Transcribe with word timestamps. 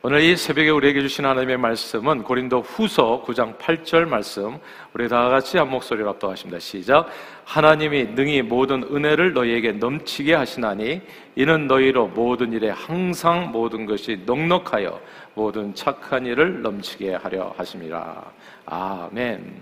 오늘 0.00 0.20
이 0.20 0.36
새벽에 0.36 0.70
우리에게 0.70 1.00
주신 1.00 1.24
하나님의 1.24 1.56
말씀은 1.56 2.22
고린도 2.22 2.60
후서 2.60 3.20
9장 3.26 3.58
8절 3.58 4.06
말씀 4.06 4.56
우리 4.94 5.08
다 5.08 5.28
같이 5.28 5.58
한 5.58 5.68
목소리로 5.70 6.08
합독하십니다. 6.10 6.60
시작. 6.60 7.08
하나님이 7.44 8.04
능히 8.14 8.42
모든 8.42 8.84
은혜를 8.84 9.32
너희에게 9.32 9.72
넘치게 9.72 10.34
하시나니 10.34 11.02
이는 11.34 11.66
너희로 11.66 12.06
모든 12.06 12.52
일에 12.52 12.70
항상 12.70 13.50
모든 13.50 13.86
것이 13.86 14.22
넉넉하여 14.24 15.00
모든 15.34 15.74
착한 15.74 16.26
일을 16.26 16.62
넘치게 16.62 17.16
하려 17.16 17.52
하심이라. 17.58 18.24
아멘. 18.66 19.52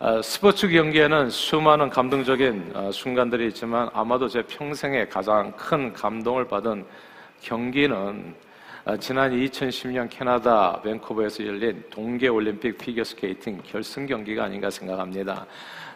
아, 0.00 0.20
스포츠 0.22 0.68
경기에는 0.68 1.30
수많은 1.30 1.88
감동적인 1.88 2.72
아, 2.74 2.90
순간들이 2.92 3.46
있지만 3.48 3.88
아마도 3.94 4.28
제 4.28 4.42
평생에 4.42 5.06
가장 5.06 5.50
큰 5.52 5.94
감동을 5.94 6.46
받은 6.46 6.84
경기는 7.40 7.96
아, 7.96 8.49
지난 8.98 9.30
2010년 9.32 10.08
캐나다 10.08 10.80
밴쿠버에서 10.82 11.46
열린 11.46 11.84
동계 11.90 12.28
올림픽 12.28 12.78
피겨 12.78 13.04
스케이팅 13.04 13.60
결승 13.62 14.06
경기가 14.06 14.44
아닌가 14.44 14.70
생각합니다. 14.70 15.46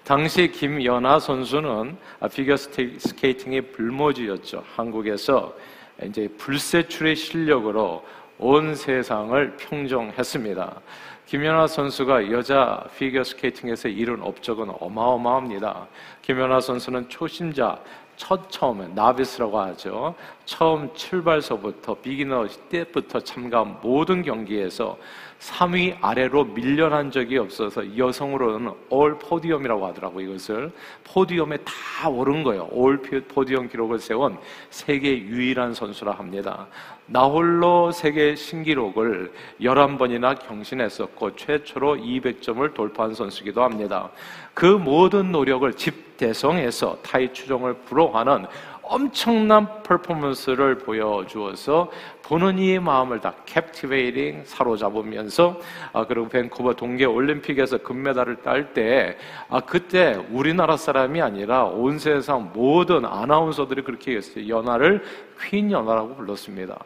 당시 0.05 0.49
김연아 0.49 1.19
선수는 1.19 1.97
피겨 2.31 2.57
스케이팅의 2.57 3.73
불모지였죠. 3.73 4.63
한국에서 4.77 5.57
이제 6.05 6.29
불세출의 6.37 7.17
실력으로 7.17 8.05
온 8.37 8.75
세상을 8.75 9.57
평정했습니다. 9.57 10.81
김연아 11.27 11.67
선수가 11.67 12.33
여자 12.33 12.85
피겨 12.99 13.25
스케이팅에서 13.25 13.89
이룬 13.89 14.21
업적은 14.21 14.71
어마어마합니다. 14.79 15.87
김연아 16.21 16.61
선수는 16.61 17.09
초심자 17.09 17.79
첫 18.17 18.51
처음에 18.51 18.89
나비스라고 18.89 19.59
하죠. 19.61 20.15
처음 20.45 20.93
출발서부터 20.95 21.95
비기너 21.95 22.47
때부터 22.69 23.21
참가한 23.21 23.79
모든 23.83 24.23
경기에서 24.23 24.97
3위 25.41 25.97
아래로 26.01 26.45
밀려난 26.45 27.11
적이 27.11 27.39
없어서 27.39 27.97
여성으로는 27.97 28.73
올 28.89 29.19
포디엄이라고 29.19 29.87
하더라고요. 29.89 30.29
이것을 30.29 30.73
포디엄에 31.05 31.59
다 31.59 32.09
오른 32.09 32.43
거예요. 32.43 32.69
올 32.71 33.03
포디엄 33.03 33.69
기록을 33.69 33.99
세운 33.99 34.39
세계 34.71 35.19
유일한 35.19 35.75
선수라 35.75 36.13
합니다. 36.13 36.67
나홀로 37.07 37.93
세계 37.93 38.35
신기록을 38.35 39.33
11번이나 39.61 40.39
경신했었고 40.47 41.37
최초로 41.37 41.97
200점을 41.97 42.73
돌파한 42.73 43.15
선수기도 43.15 43.63
합니다. 43.63 44.11
그 44.55 44.65
모든 44.65 45.31
노력을 45.31 45.71
집 45.75 46.04
대성해서 46.25 46.97
타이 47.03 47.31
추종을 47.35 47.75
불허하는 47.75 48.47
엄청난 48.83 49.83
퍼포먼스를 49.83 50.79
보여주어서 50.79 51.91
보는 52.23 52.59
이의 52.59 52.81
마음을 52.81 53.21
다 53.21 53.35
캡티베이팅 53.45 54.45
사로잡으면서 54.45 55.61
아, 55.93 56.07
그리고 56.07 56.29
밴쿠버 56.29 56.75
동계 56.75 57.05
올림픽에서 57.05 57.79
금메달을 57.79 58.37
딸 58.37 58.73
때 58.73 59.19
아, 59.51 59.61
그때 59.61 60.15
우리나라 60.31 60.79
사람이 60.79 61.21
아니라 61.21 61.65
온 61.65 61.99
세상 61.99 62.51
모든 62.55 63.05
아나운서들이 63.05 63.83
그렇게 63.83 64.17
했어요. 64.17 64.49
연하를 64.49 65.05
퀸 65.43 65.71
연하라고 65.71 66.15
불렀습니다. 66.15 66.79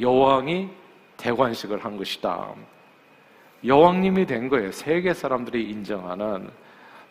여왕이 0.00 0.70
대관식을 1.18 1.84
한 1.84 1.98
것이다. 1.98 2.48
여왕님이 3.66 4.26
된 4.26 4.48
거예요. 4.48 4.72
세계 4.72 5.12
사람들이 5.12 5.68
인정하는 5.70 6.48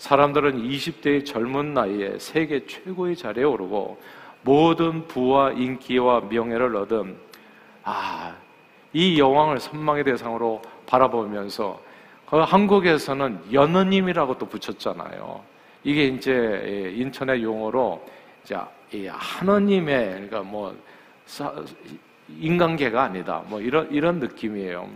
사람들은 0.01 0.63
20대의 0.63 1.23
젊은 1.23 1.75
나이에 1.75 2.17
세계 2.17 2.65
최고의 2.65 3.15
자리에 3.15 3.43
오르고 3.43 4.01
모든 4.41 5.07
부와 5.07 5.51
인기와 5.51 6.21
명예를 6.21 6.75
얻은 6.75 7.15
아, 7.83 8.35
이 8.93 9.19
여왕을 9.19 9.59
선망의 9.59 10.03
대상으로 10.03 10.59
바라보면서 10.87 11.79
그 12.27 12.37
한국에서는 12.37 13.53
연어님이라고 13.53 14.39
또 14.39 14.47
붙였잖아요. 14.47 15.43
이게 15.83 16.05
이제 16.05 16.95
인터넷 16.97 17.39
용어로 17.39 18.03
이제 18.43 18.57
하느님의 19.07 20.05
그러니까 20.13 20.41
뭐 20.41 20.75
인간계가 22.39 23.03
아니다. 23.03 23.43
뭐 23.45 23.61
이런 23.61 23.87
이런 23.91 24.17
느낌이에요. 24.17 24.89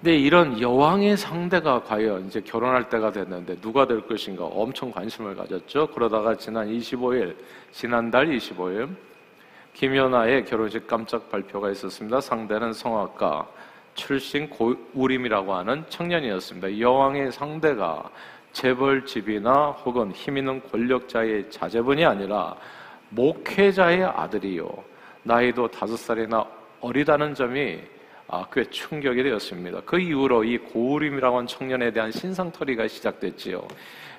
근데 0.00 0.16
이런 0.16 0.58
여왕의 0.58 1.18
상대가 1.18 1.82
과연 1.82 2.26
이제 2.26 2.40
결혼할 2.40 2.88
때가 2.88 3.12
됐는데 3.12 3.60
누가 3.60 3.86
될 3.86 4.00
것인가 4.00 4.46
엄청 4.46 4.90
관심을 4.90 5.36
가졌죠. 5.36 5.88
그러다가 5.88 6.34
지난 6.34 6.68
25일, 6.68 7.36
지난달 7.70 8.26
25일 8.28 8.88
김연아의 9.74 10.46
결혼식 10.46 10.86
깜짝 10.86 11.30
발표가 11.30 11.70
있었습니다. 11.70 12.18
상대는 12.18 12.72
성악가 12.72 13.46
출신 13.94 14.48
고우림이라고 14.48 15.54
하는 15.54 15.84
청년이었습니다. 15.90 16.80
여왕의 16.80 17.30
상대가 17.30 18.08
재벌집이나 18.52 19.72
혹은 19.84 20.12
힘 20.12 20.38
있는 20.38 20.62
권력자의 20.70 21.50
자제분이 21.50 22.06
아니라 22.06 22.56
목회자의 23.10 24.04
아들이요. 24.04 24.66
나이도 25.24 25.68
다섯 25.68 25.98
살이나 25.98 26.46
어리다는 26.80 27.34
점이 27.34 27.80
아, 28.32 28.46
꽤 28.52 28.64
충격이 28.64 29.24
되었습니다. 29.24 29.80
그 29.84 29.98
이후로 29.98 30.44
이 30.44 30.58
고우림이라고 30.58 31.36
하는 31.36 31.46
청년에 31.48 31.90
대한 31.90 32.12
신상털이가 32.12 32.86
시작됐지요. 32.86 33.66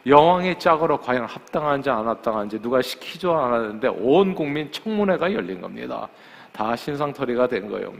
여왕의 0.05 0.59
짝으로 0.59 0.99
과연 0.99 1.25
합당한지 1.25 1.89
안 1.89 2.05
합당한지 2.07 2.59
누가 2.59 2.81
시키지 2.81 3.27
않았는데 3.27 3.87
온 3.87 4.35
국민 4.35 4.69
청문회가 4.71 5.31
열린 5.31 5.61
겁니다. 5.61 6.09
다 6.51 6.75
신상털이가 6.75 7.47
된 7.47 7.69
거예요. 7.69 7.93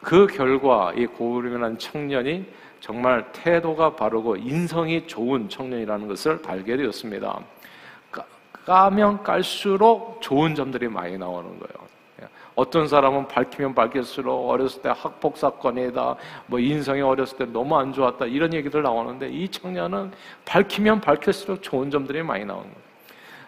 그 0.00 0.26
결과 0.26 0.94
이 0.96 1.04
고우림이라는 1.04 1.78
청년이 1.78 2.46
정말 2.80 3.30
태도가 3.32 3.96
바르고 3.96 4.36
인성이 4.36 5.06
좋은 5.06 5.50
청년이라는 5.50 6.08
것을 6.08 6.40
알게 6.46 6.78
되었습니다. 6.78 7.38
까면 8.64 9.22
깔수록 9.22 10.22
좋은 10.22 10.54
점들이 10.54 10.88
많이 10.88 11.18
나오는 11.18 11.50
거예요. 11.50 11.89
어떤 12.54 12.88
사람은 12.88 13.28
밝히면 13.28 13.74
밝힐수록 13.74 14.50
어렸을 14.50 14.82
때 14.82 14.90
학폭 14.94 15.36
사건이다, 15.36 16.16
뭐 16.46 16.58
인성이 16.58 17.00
어렸을 17.00 17.38
때 17.38 17.44
너무 17.46 17.76
안 17.78 17.92
좋았다 17.92 18.26
이런 18.26 18.52
얘기들 18.52 18.82
나오는데 18.82 19.28
이 19.28 19.48
청년은 19.48 20.12
밝히면 20.44 21.00
밝힐수록 21.00 21.62
좋은 21.62 21.90
점들이 21.90 22.22
많이 22.22 22.44
나오는 22.44 22.64
거예요. 22.64 22.90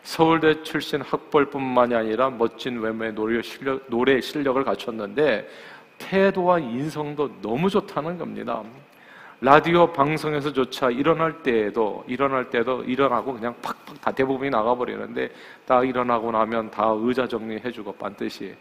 서울대 0.03 0.63
출신 0.63 1.01
학벌뿐만이 1.01 1.95
아니라 1.95 2.31
멋진 2.31 2.81
외모의 2.81 3.15
노래 3.15 3.41
실력, 3.43 3.83
노래 3.89 4.21
실력을 4.21 4.63
갖췄는데 4.65 5.49
태도와 5.99 6.59
인성도 6.59 7.31
너무 7.41 7.71
좋다는 7.71 8.19
겁니다. 8.19 8.63
라디오 9.41 9.93
방송에서조차 9.93 10.91
일어날 10.91 11.43
때에도 11.43 12.05
일어날 12.07 12.49
때도 12.49 12.85
일어나고 12.85 13.35
그냥 13.35 13.55
팍팍 13.61 14.01
다 14.01 14.13
대부분이 14.13 14.51
나가버리는데 14.51 15.31
다 15.67 15.83
일어나고 15.83 16.31
나면 16.31 16.71
다 16.71 16.95
의자 16.97 17.27
정리해주고 17.27 17.93
반드시 17.93 18.55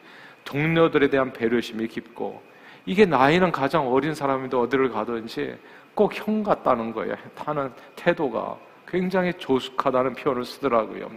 동료들에 0.46 1.09
대한 1.09 1.31
배려심이 1.34 1.88
깊고 1.88 2.41
이게 2.85 3.06
나이는 3.06 3.52
가장 3.52 3.91
어린 3.91 4.13
사람인데 4.13 4.57
어디를 4.57 4.90
가든지 4.90 5.56
꼭 5.94 6.13
형 6.16 6.44
같다는 6.44 6.91
거예요. 6.94 7.16
하는 7.35 7.72
태도가 7.96 8.57
굉장히 8.88 9.34
조숙하다는 9.34 10.13
표현을 10.16 10.46
쓰더라고요. 10.46 11.09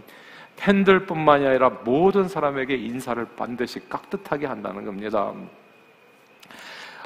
팬들뿐만이 0.57 1.45
아니라 1.47 1.69
모든 1.69 2.27
사람에게 2.27 2.75
인사를 2.75 3.25
반드시 3.35 3.87
깍듯하게 3.89 4.45
한다는 4.47 4.85
겁니다. 4.85 5.33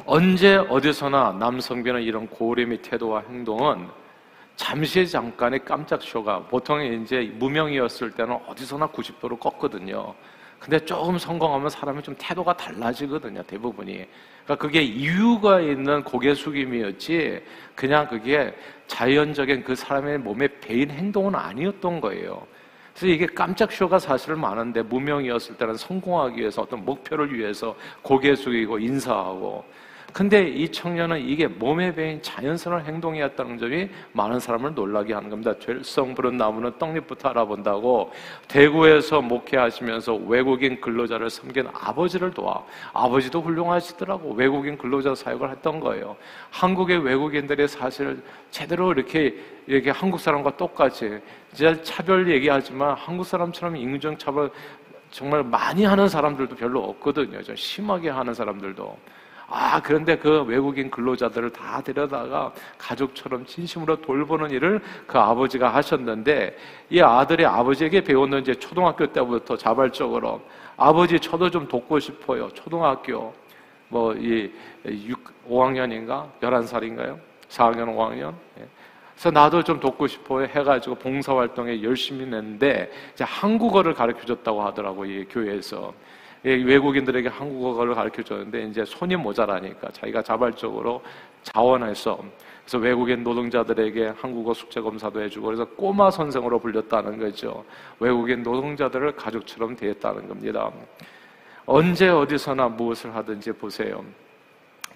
언제 0.05 0.55
어디서나 0.55 1.35
남성비는 1.39 2.01
이런 2.01 2.27
고림의 2.27 2.81
태도와 2.81 3.23
행동은 3.27 3.87
잠시 4.55 5.07
잠깐의 5.07 5.63
깜짝 5.65 6.01
쇼가 6.01 6.39
보통 6.43 6.81
이제 6.81 7.31
무명이었을 7.37 8.11
때는 8.11 8.37
어디서나 8.47 8.87
90도로 8.89 9.39
껐거든요. 9.39 10.13
근데 10.59 10.77
조금 10.83 11.17
성공하면 11.17 11.69
사람이 11.69 12.03
좀 12.03 12.15
태도가 12.17 12.55
달라지거든요, 12.57 13.43
대부분이. 13.43 14.05
그러니까 14.43 14.55
그게 14.55 14.81
이유가 14.81 15.61
있는 15.61 16.03
고개 16.03 16.33
숙임이었지, 16.33 17.41
그냥 17.75 18.07
그게 18.07 18.53
자연적인 18.87 19.63
그 19.63 19.73
사람의 19.73 20.19
몸에 20.19 20.47
배인 20.59 20.91
행동은 20.91 21.33
아니었던 21.35 22.01
거예요. 22.01 22.45
그래서 22.93 23.07
이게 23.07 23.25
깜짝 23.25 23.71
쇼가 23.71 23.99
사실 23.99 24.35
많은데, 24.35 24.81
무명이었을 24.81 25.55
때는 25.55 25.77
성공하기 25.77 26.41
위해서 26.41 26.63
어떤 26.63 26.83
목표를 26.83 27.33
위해서 27.33 27.75
고개 28.01 28.35
숙이고 28.35 28.79
인사하고, 28.79 29.63
근데 30.11 30.47
이 30.47 30.67
청년은 30.69 31.19
이게 31.21 31.47
몸에 31.47 31.93
배인 31.93 32.21
자연스러운 32.21 32.83
행동이었다는 32.83 33.57
점이 33.57 33.89
많은 34.13 34.39
사람을 34.39 34.73
놀라게 34.73 35.13
하는 35.13 35.29
겁니다. 35.29 35.53
죄성 35.59 36.15
부른 36.15 36.37
나무는 36.37 36.77
떡잎부터 36.77 37.29
알아본다고 37.29 38.11
대구에서 38.47 39.21
목회하시면서 39.21 40.15
외국인 40.25 40.81
근로자를 40.81 41.29
섬긴 41.29 41.67
아버지를 41.73 42.31
도와 42.31 42.63
아버지도 42.93 43.41
훌륭하시더라고 43.41 44.33
외국인 44.33 44.77
근로자 44.77 45.13
사역을 45.13 45.51
했던 45.51 45.79
거예요. 45.79 46.15
한국의 46.51 47.03
외국인들이 47.03 47.67
사실 47.67 48.21
제대로 48.51 48.91
이렇게 48.91 49.35
이렇게 49.67 49.91
한국 49.91 50.19
사람과 50.19 50.57
똑같이 50.57 51.19
이제 51.53 51.79
차별 51.83 52.29
얘기하지만 52.29 52.95
한국 52.95 53.23
사람처럼 53.23 53.75
인종 53.75 54.17
차별 54.17 54.49
정말 55.11 55.43
많이 55.43 55.85
하는 55.85 56.07
사람들도 56.07 56.55
별로 56.55 56.83
없거든요. 56.83 57.41
좀 57.43 57.55
심하게 57.55 58.09
하는 58.09 58.33
사람들도. 58.33 59.18
아, 59.49 59.81
그런데 59.81 60.17
그 60.17 60.43
외국인 60.43 60.91
근로자들을 60.91 61.49
다 61.51 61.81
데려다가 61.81 62.53
가족처럼 62.77 63.45
진심으로 63.45 64.01
돌보는 64.01 64.51
일을 64.51 64.81
그 65.07 65.17
아버지가 65.17 65.73
하셨는데 65.73 66.55
이 66.89 67.01
아들이 67.01 67.45
아버지에게 67.45 68.01
배웠는 68.01 68.41
이제 68.41 68.53
초등학교 68.53 69.07
때부터 69.07 69.57
자발적으로 69.57 70.41
아버지 70.77 71.19
저도 71.19 71.49
좀 71.49 71.67
돕고 71.67 71.99
싶어요. 71.99 72.49
초등학교 72.49 73.33
뭐 73.89 74.13
이 74.13 74.51
5학년인가? 75.47 76.29
11살인가요? 76.41 77.19
4학년, 77.49 77.95
5학년? 77.95 78.33
예. 78.59 78.67
그래서 79.13 79.31
나도 79.31 79.63
좀 79.63 79.79
돕고 79.79 80.07
싶어요 80.07 80.45
해가지고 80.45 80.95
봉사활동에 80.95 81.83
열심히 81.83 82.25
냈는데 82.25 82.89
이제 83.13 83.23
한국어를 83.25 83.93
가르쳐 83.93 84.23
줬다고 84.25 84.61
하더라고 84.61 85.05
이 85.05 85.25
교회에서 85.25 85.93
외국인들에게 86.43 87.27
한국어를 87.29 87.93
가르쳐 87.93 88.23
줬는데 88.23 88.63
이제 88.63 88.85
손이 88.85 89.15
모자라니까 89.17 89.89
자기가 89.91 90.21
자발적으로 90.21 91.01
자원해서 91.43 92.19
그래서 92.61 92.77
외국인 92.77 93.23
노동자들에게 93.23 94.13
한국어 94.17 94.53
숙제 94.53 94.79
검사도 94.79 95.21
해주고 95.21 95.47
그래서 95.47 95.65
꼬마 95.65 96.09
선생으로 96.09 96.59
불렸다는 96.59 97.17
거죠 97.17 97.65
외국인 97.99 98.43
노동자들을 98.43 99.15
가족처럼 99.15 99.75
대했다는 99.75 100.27
겁니다 100.27 100.71
언제 101.65 102.07
어디서나 102.07 102.69
무엇을 102.69 103.15
하든지 103.15 103.51
보세요 103.53 104.03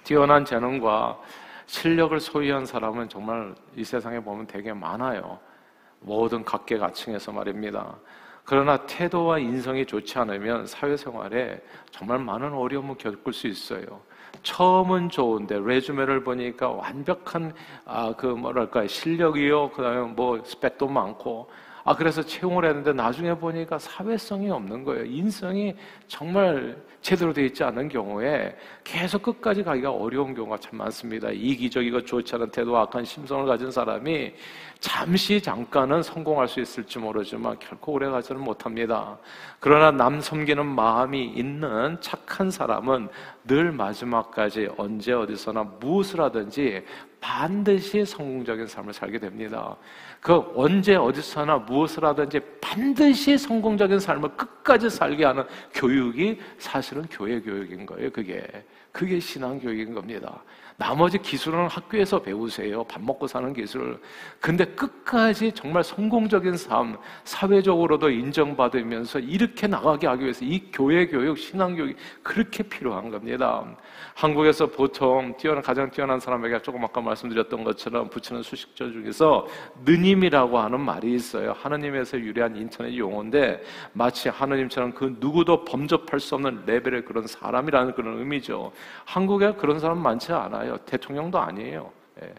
뛰어난 0.04 0.44
재능과 0.46 1.18
실력을 1.66 2.20
소유한 2.20 2.66
사람은 2.66 3.10
정말 3.10 3.56
이 3.76 3.84
세상에 3.84 4.20
보면 4.20 4.48
되게 4.48 4.74
많아요. 4.74 5.40
모든 6.00 6.44
각계각층에서 6.44 7.32
말입니다. 7.32 7.96
그러나 8.46 8.86
태도와 8.86 9.40
인성이 9.40 9.86
좋지 9.86 10.18
않으면 10.20 10.66
사회생활에 10.68 11.62
정말 11.92 12.20
많은 12.20 12.54
어려움을 12.54 12.98
겪을 12.98 13.32
수 13.34 13.48
있어요. 13.48 14.02
처음은 14.42 15.10
좋은데 15.10 15.60
레주메를 15.60 16.24
보니까 16.24 16.70
완벽한 16.70 17.54
아 17.86 18.14
그 18.18 18.26
뭐랄까 18.26 18.86
실력이요 18.88 19.72
그다음에 19.72 20.02
뭐 20.14 20.44
스펙도 20.44 20.88
많고 20.88 21.50
아 21.86 21.96
그래서 21.96 22.24
채용을 22.24 22.66
했는데 22.66 22.94
나중에 22.94 23.34
보니까 23.34 23.78
사회성이 23.78 24.50
없는 24.50 24.84
거예요. 24.84 25.04
인성이 25.04 25.76
정말 26.08 26.82
제대로 27.02 27.34
되어 27.34 27.44
있지 27.44 27.62
않은 27.66 27.90
경우에 27.90 28.56
계속 28.86 29.22
끝까지 29.22 29.64
가기가 29.64 29.92
어려운 29.92 30.34
경우가 30.34 30.58
참 30.58 30.78
많습니다. 30.78 31.30
이기적이고 31.30 32.06
좋지 32.06 32.36
않은 32.36 32.52
태도, 32.52 32.78
악한 32.78 33.04
심성을 33.04 33.46
가진 33.46 33.70
사람이 33.70 34.34
잠시 34.80 35.42
잠깐은 35.42 36.02
성공할 36.02 36.48
수 36.48 36.62
있을지 36.62 37.00
모르지만 37.00 37.60
결코 37.60 37.94
오래 37.94 38.10
가지는 38.10 38.42
못합니다. 38.42 39.18
그러나 39.60 39.92
남 39.92 40.22
섬기는 40.22 40.66
마음이 40.66 41.26
있는 41.36 41.98
착한 42.00 42.50
사람은 42.50 43.10
늘 43.46 43.74
마지막까지 43.74 44.70
언제 44.78 45.12
어디서나 45.12 45.64
무엇을 45.82 46.22
하든지 46.22 46.86
반드시 47.20 48.06
성공적인 48.06 48.68
삶을 48.68 48.94
살게 48.94 49.20
됩니다. 49.20 49.76
그 50.24 50.42
언제 50.56 50.96
어디서나 50.96 51.58
무엇을 51.58 52.06
하든지 52.06 52.40
반드시 52.62 53.38
성공적인 53.38 54.00
삶을 54.00 54.30
끝까지 54.38 54.90
살게 54.90 55.26
하는 55.26 55.44
교육이 55.74 56.40
사실은 56.58 57.06
교회 57.12 57.42
교육인 57.42 57.86
거예요. 57.86 58.10
그게 58.10 58.42
그게 58.94 59.20
신앙 59.20 59.60
교육인 59.60 59.94
겁니다. 59.94 60.44
나머지 60.78 61.18
기술은 61.18 61.68
학교에서 61.68 62.22
배우세요. 62.22 62.84
밥 62.84 63.02
먹고 63.02 63.28
사는 63.28 63.52
기술. 63.54 64.00
근데 64.40 64.66
끝까지 64.66 65.52
정말 65.54 65.84
성공적인 65.84 66.58
삶, 66.58 66.98
사회적으로도 67.24 68.10
인정받으면서 68.10 69.20
이렇게 69.20 69.68
나가게 69.68 70.08
하기 70.08 70.24
위해서 70.24 70.46
이 70.46 70.72
교회 70.72 71.08
교육, 71.08 71.38
신앙 71.38 71.76
교육이 71.76 71.96
그렇게 72.22 72.64
필요한 72.64 73.10
겁니다. 73.10 73.66
한국에서 74.16 74.68
보통 74.68 75.36
뛰어난, 75.38 75.64
가장 75.64 75.90
뛰어난 75.90 76.20
사람에게 76.20 76.62
조금 76.62 76.84
아까 76.84 77.02
말씀드렸던 77.02 77.64
것처럼 77.64 78.10
붙이는 78.10 78.44
수식절 78.44 78.94
중에서 78.94 79.48
느 79.84 79.92
님이라고 80.14 80.60
하는 80.60 80.80
말이 80.80 81.14
있어요. 81.16 81.54
하느님에서 81.54 82.20
유래한 82.20 82.56
인터넷 82.56 82.96
용어인데 82.96 83.64
마치 83.94 84.30
하느님처럼 84.30 84.94
그 84.94 85.18
누구도 85.20 85.66
범접할 85.66 86.20
수 86.20 86.36
없는 86.36 86.64
레벨의 86.66 87.06
그런 87.06 87.26
사람이라는 87.28 87.94
그런 87.94 88.20
의미죠. 88.20 88.72
한국에 89.06 89.54
그런 89.54 89.80
사람 89.80 90.00
많지 90.00 90.32
않아요. 90.32 90.78
대통령도 90.86 91.40
아니에요. 91.40 91.92
예. 92.22 92.34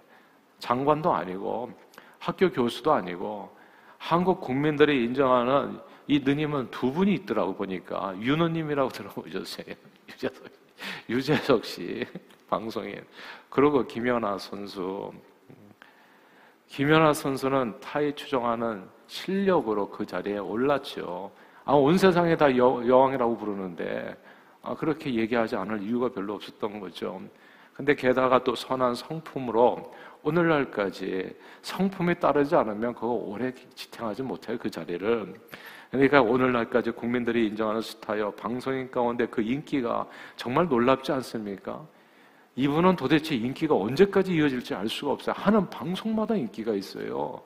장관도 0.58 1.12
아니고 1.12 1.72
학교 2.18 2.50
교수도 2.50 2.92
아니고 2.92 3.54
한국 3.98 4.40
국민들이 4.40 5.04
인정하는 5.04 5.78
이 6.06 6.20
느님은 6.20 6.70
두 6.70 6.92
분이 6.92 7.12
있더라고 7.14 7.54
보니까 7.54 8.14
윤호님이라고 8.20 8.90
들어보셨어요. 8.90 9.74
유재석, 10.08 10.44
유재석 11.08 11.64
씨 11.64 12.06
방송에 12.48 13.00
그리고 13.48 13.86
김연아 13.86 14.38
선수 14.38 15.12
김연아 16.68 17.12
선수는 17.12 17.80
타이 17.80 18.14
추종하는 18.14 18.88
실력으로 19.06 19.90
그 19.90 20.04
자리에 20.04 20.38
올랐죠. 20.38 21.30
아, 21.64 21.72
온 21.72 21.96
세상에 21.96 22.36
다 22.36 22.54
여, 22.56 22.82
여왕이라고 22.86 23.36
부르는데 23.36 24.16
아, 24.62 24.74
그렇게 24.74 25.14
얘기하지 25.14 25.56
않을 25.56 25.82
이유가 25.82 26.08
별로 26.08 26.34
없었던 26.34 26.80
거죠. 26.80 27.20
근데 27.74 27.94
게다가 27.94 28.42
또 28.42 28.54
선한 28.54 28.94
성품으로 28.94 29.92
오늘날까지 30.22 31.36
성품이 31.62 32.18
따르지 32.18 32.54
않으면 32.54 32.94
그거 32.94 33.08
오래 33.08 33.52
지탱하지 33.74 34.22
못해요, 34.22 34.56
그 34.58 34.70
자리를. 34.70 35.34
그러니까 35.90 36.22
오늘날까지 36.22 36.92
국민들이 36.92 37.46
인정하는 37.46 37.80
스타여, 37.80 38.32
방송인 38.32 38.90
가운데 38.90 39.26
그 39.26 39.42
인기가 39.42 40.06
정말 40.36 40.66
놀랍지 40.66 41.12
않습니까? 41.12 41.86
이분은 42.56 42.96
도대체 42.96 43.34
인기가 43.34 43.74
언제까지 43.74 44.34
이어질지 44.34 44.74
알 44.74 44.88
수가 44.88 45.12
없어요. 45.12 45.34
하는 45.36 45.68
방송마다 45.70 46.36
인기가 46.36 46.72
있어요. 46.74 47.42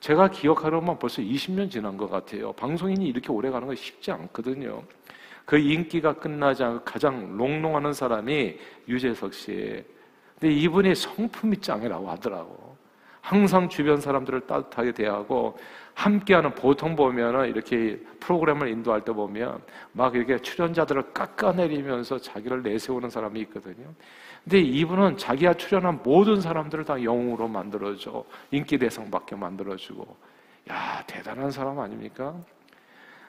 제가 0.00 0.28
기억하려면 0.28 0.98
벌써 0.98 1.20
20년 1.20 1.70
지난 1.70 1.96
것 1.96 2.08
같아요. 2.08 2.52
방송인이 2.52 3.06
이렇게 3.06 3.32
오래 3.32 3.50
가는 3.50 3.66
거 3.66 3.74
쉽지 3.74 4.10
않거든요. 4.12 4.82
그 5.44 5.58
인기가 5.58 6.12
끝나지 6.12 6.62
않고 6.62 6.84
가장 6.84 7.36
롱롱하는 7.36 7.92
사람이 7.92 8.56
유재석 8.88 9.32
씨. 9.32 9.84
근데 10.38 10.54
이분이 10.54 10.94
성품이 10.94 11.58
짱이라고 11.58 12.10
하더라고. 12.10 12.76
항상 13.20 13.68
주변 13.68 14.00
사람들을 14.00 14.42
따뜻하게 14.42 14.92
대하고 14.92 15.56
함께하는 15.96 16.54
보통 16.54 16.94
보면은 16.94 17.48
이렇게 17.48 17.98
프로그램을 18.20 18.68
인도할 18.68 19.02
때 19.02 19.12
보면 19.12 19.62
막 19.92 20.14
이렇게 20.14 20.38
출연자들을 20.38 21.14
깎아내리면서 21.14 22.18
자기를 22.18 22.62
내세우는 22.62 23.08
사람이 23.08 23.40
있거든요. 23.40 23.94
근데 24.44 24.60
이분은 24.60 25.16
자기가 25.16 25.54
출연한 25.54 26.00
모든 26.04 26.40
사람들을 26.40 26.84
다 26.84 27.02
영웅으로 27.02 27.48
만들어줘. 27.48 28.24
인기 28.50 28.76
대상 28.76 29.10
받게 29.10 29.36
만들어주고. 29.36 30.16
야, 30.70 31.02
대단한 31.06 31.50
사람 31.50 31.80
아닙니까? 31.80 32.34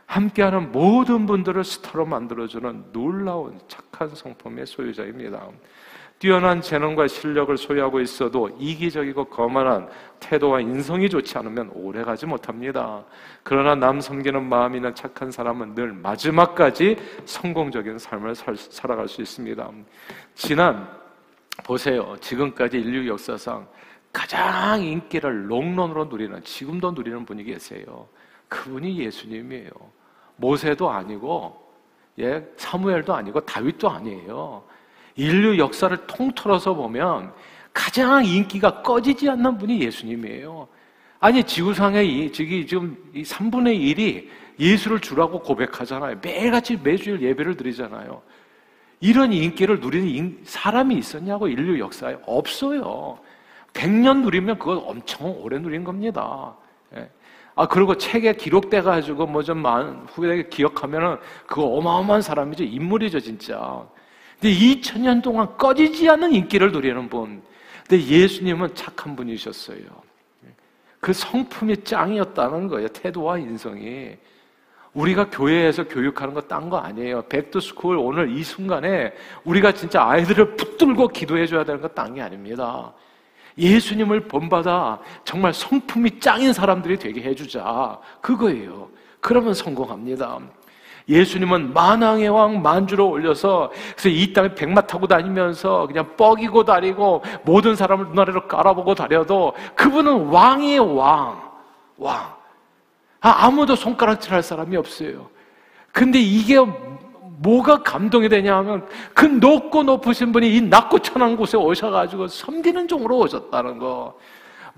함께하는 0.06 0.74
모든 0.74 1.26
분들을 1.26 1.64
스타로 1.64 2.06
만들어주는 2.06 2.92
놀라운 2.92 3.60
착한 3.70 4.10
성품의 4.10 4.66
소유자입니다. 4.66 5.48
뛰어난 6.20 6.62
재능과 6.62 7.08
실력을 7.08 7.56
소유하고 7.56 8.00
있어도 8.00 8.50
이기적이고 8.58 9.26
거만한 9.26 9.88
태도와 10.20 10.62
인성이 10.62 11.10
좋지 11.10 11.38
않으면 11.38 11.70
오래 11.76 12.04
가지 12.04 12.26
못합니다. 12.26 13.04
그러나 13.44 13.76
남 13.76 14.02
섬기는 14.02 14.44
마음 14.44 14.76
있는 14.76 14.96
착한 14.96 15.30
사람은 15.30 15.76
늘 15.76 15.94
마지막까지 15.94 16.98
성공적인 17.26 18.00
삶을 18.00 18.34
살, 18.34 18.56
살아갈 18.56 19.08
수 19.08 19.22
있습니다. 19.22 19.70
지난 20.34 20.90
보세요. 21.64 22.16
지금까지 22.20 22.80
인류 22.80 23.08
역사상 23.10 23.68
가장 24.12 24.84
인기를 24.84 25.52
롱런으로 25.52 26.06
누리는 26.06 26.44
지금도 26.44 26.92
누리는 26.92 27.26
분이 27.26 27.44
계세요. 27.44 28.08
그분이 28.48 28.98
예수님이에요. 28.98 29.70
모세도 30.38 30.90
아니고 30.90 31.68
예, 32.20 32.44
사무엘도 32.56 33.14
아니고 33.14 33.42
다윗도 33.42 33.88
아니에요. 33.88 34.64
인류 35.18 35.58
역사를 35.58 35.96
통틀어서 36.08 36.74
보면 36.76 37.34
가장 37.74 38.24
인기가 38.26 38.82
꺼지지 38.82 39.30
않는 39.30 39.58
분이 39.58 39.82
예수님이에요. 39.82 40.68
아니 41.20 41.44
지구상의 41.44 42.32
지금 42.32 42.66
지금 42.66 42.98
3분의 43.14 43.98
1이 43.98 44.28
예수를 44.60 45.00
주라고 45.00 45.40
고백하잖아요. 45.40 46.18
매일같이 46.22 46.78
매주일 46.78 47.22
예배를 47.22 47.58
드리잖아요. 47.58 48.22
이런 49.00 49.32
인기를 49.34 49.80
누리는 49.80 50.40
사람이 50.44 50.96
있었냐고 50.96 51.48
인류 51.48 51.80
역사에 51.80 52.18
없어요. 52.26 53.20
100년 53.74 54.22
누리면 54.24 54.58
그건 54.58 54.82
엄청 54.86 55.36
오래 55.40 55.60
누린 55.60 55.84
겁니다. 55.84 56.56
예. 56.96 57.10
아, 57.56 57.68
그리고 57.68 57.96
책에 57.98 58.34
기록돼가지고 58.34 59.28
뭐 59.28 59.44
좀 59.44 59.64
후에 60.08 60.48
기억하면은 60.50 61.18
그거 61.46 61.64
어마어마한 61.64 62.22
사람이죠. 62.22 62.64
인물이죠, 62.64 63.20
진짜. 63.20 63.84
근데 64.40 64.54
2000년 64.56 65.22
동안 65.24 65.58
꺼지지 65.58 66.10
않는 66.10 66.32
인기를 66.34 66.72
누리는 66.72 67.10
분. 67.10 67.42
근데 67.88 68.04
예수님은 68.06 68.76
착한 68.76 69.16
분이셨어요. 69.16 69.80
그 71.00 71.14
성품이 71.14 71.84
짱이었다는 71.84 72.68
거예요. 72.68 72.88
태도와 72.90 73.38
인성이. 73.38 74.16
우리가 74.94 75.30
교회에서 75.30 75.88
교육하는 75.88 76.34
거 76.34 76.42
딴 76.42 76.70
거 76.70 76.78
아니에요. 76.78 77.22
백두스쿨 77.24 77.98
오늘 77.98 78.32
이 78.36 78.44
순간에 78.44 79.14
우리가 79.44 79.72
진짜 79.72 80.04
아이들을 80.08 80.56
붙들고 80.56 81.10
기도해 81.10 81.46
줘야 81.46 81.64
되는 81.64 81.82
거 81.82 81.88
딴 81.90 82.14
게 82.16 82.22
아닙니다. 82.22 82.94
예수님을 83.60 84.28
본받아 84.28 85.00
정말 85.24 85.54
성품이 85.54 86.20
짱인 86.20 86.52
사람들이 86.54 86.98
되게 86.98 87.22
해주자. 87.22 88.00
그거예요. 88.22 88.90
그러면 89.20 89.54
성공합니다. 89.54 90.40
예수님은 91.10 91.74
만왕의 91.74 92.30
왕 92.30 92.62
만주로 92.62 93.10
올려서 93.10 93.72
그래서 93.96 94.10
이 94.10 94.34
땅에 94.34 94.54
백마 94.54 94.82
타고 94.82 95.08
다니면서 95.08 95.88
그냥 95.88 96.16
뻐기고 96.18 96.66
다니고 96.66 97.24
모든 97.44 97.76
사람을 97.76 98.08
눈아래로 98.08 98.48
깔아보고 98.48 98.96
다녀도 98.96 99.54
그분은 99.76 100.28
왕이에요 100.28 100.96
왕 100.96 101.48
왕. 101.98 102.38
아, 103.20 103.46
아무도 103.46 103.76
손가락질 103.76 104.32
할 104.32 104.44
사람이 104.44 104.78
없어요. 104.78 105.30
근데 105.92 106.20
이게 106.20 106.58
뭐가 107.40 107.84
감동이 107.84 108.30
되냐 108.30 108.56
하면 108.58 108.88
그 109.14 109.26
높고 109.26 109.84
높으신 109.84 110.32
분이 110.32 110.56
이 110.56 110.62
낮고 110.62 111.00
천한 111.00 111.36
곳에 111.36 111.58
오셔가지고 111.58 112.28
섬기는 112.28 112.88
종으로 112.88 113.18
오셨다는 113.18 113.80
거. 113.80 114.16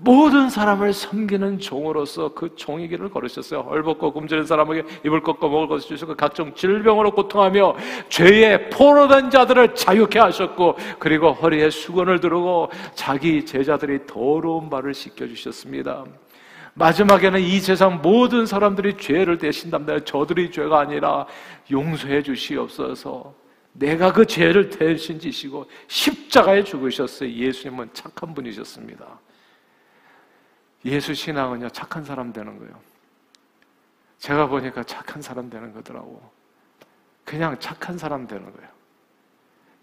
모든 0.02 0.48
사람을 0.48 0.92
섬기는 0.92 1.58
종으로서 1.58 2.32
그 2.32 2.54
종의 2.56 2.88
길을 2.88 3.10
걸으셨어요. 3.10 3.60
헐벗고 3.60 4.12
굶주린 4.12 4.46
사람에게 4.46 4.84
입을 5.04 5.22
꺾고 5.22 5.48
먹을 5.48 5.68
것을 5.68 5.88
주시고 5.88 6.16
각종 6.16 6.54
질병으로 6.54 7.10
고통하며 7.12 7.76
죄에 8.08 8.70
포로된 8.70 9.30
자들을 9.30 9.74
자유케 9.74 10.18
하셨고 10.18 10.76
그리고 10.98 11.32
허리에 11.32 11.68
수건을 11.70 12.20
두르고 12.20 12.70
자기 12.94 13.44
제자들이 13.44 14.06
더러운 14.06 14.70
발을 14.70 14.94
씻겨 14.94 15.26
주셨습니다. 15.26 16.04
마지막에는 16.74 17.40
이 17.40 17.60
세상 17.60 18.00
모든 18.00 18.46
사람들이 18.46 18.96
죄를 18.96 19.36
대신답니다. 19.36 20.04
저들이 20.04 20.50
죄가 20.50 20.80
아니라 20.80 21.26
용서해 21.70 22.22
주시옵소서. 22.22 23.34
내가 23.72 24.12
그 24.12 24.24
죄를 24.24 24.70
대신 24.70 25.18
지시고 25.18 25.66
십자가에 25.88 26.64
죽으셨어요. 26.64 27.30
예수님은 27.30 27.90
착한 27.92 28.34
분이셨습니다. 28.34 29.06
예수 30.84 31.14
신앙은요, 31.14 31.68
착한 31.70 32.04
사람 32.04 32.32
되는 32.32 32.58
거예요. 32.58 32.72
제가 34.18 34.46
보니까 34.46 34.82
착한 34.84 35.20
사람 35.20 35.48
되는 35.48 35.72
거더라고. 35.72 36.22
그냥 37.24 37.58
착한 37.58 37.96
사람 37.96 38.26
되는 38.26 38.52
거예요. 38.52 38.68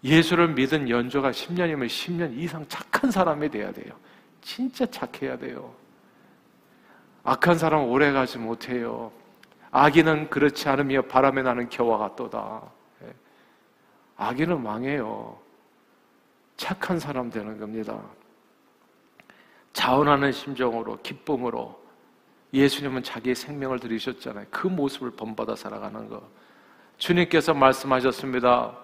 예수를 0.04 0.48
믿은 0.54 0.88
연조가 0.88 1.30
10년이면 1.30 1.86
10년 1.86 2.36
이상 2.36 2.64
착한 2.68 3.10
사람이 3.10 3.48
돼야 3.48 3.72
돼요. 3.72 3.92
진짜 4.40 4.86
착해야 4.86 5.36
돼요. 5.36 5.74
악한 7.24 7.58
사람 7.58 7.82
은 7.82 7.88
오래 7.88 8.12
가지 8.12 8.38
못해요. 8.38 9.12
악인은 9.70 10.30
그렇지 10.30 10.68
않으며 10.68 11.02
바람에 11.02 11.42
나는 11.42 11.68
겨와 11.68 11.98
같도다. 11.98 12.62
예. 13.02 13.14
악인은 14.16 14.62
망해요. 14.62 15.38
착한 16.56 16.98
사람 16.98 17.30
되는 17.30 17.58
겁니다. 17.58 18.00
자원하는 19.72 20.32
심정으로, 20.32 20.98
기쁨으로 21.02 21.78
예수님은 22.52 23.02
자기의 23.02 23.34
생명을 23.34 23.78
들이셨잖아요. 23.78 24.46
그 24.50 24.66
모습을 24.66 25.10
본받아 25.10 25.54
살아가는 25.54 26.08
거. 26.08 26.22
주님께서 26.96 27.54
말씀하셨습니다. 27.54 28.76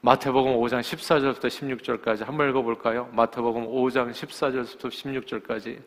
마태복음 0.00 0.56
5장 0.56 0.80
14절부터 0.80 1.46
16절까지 1.46 2.24
한번 2.24 2.48
읽어볼까요? 2.50 3.08
마태복음 3.12 3.66
5장 3.66 4.10
14절부터 4.12 4.88
16절까지. 4.88 5.80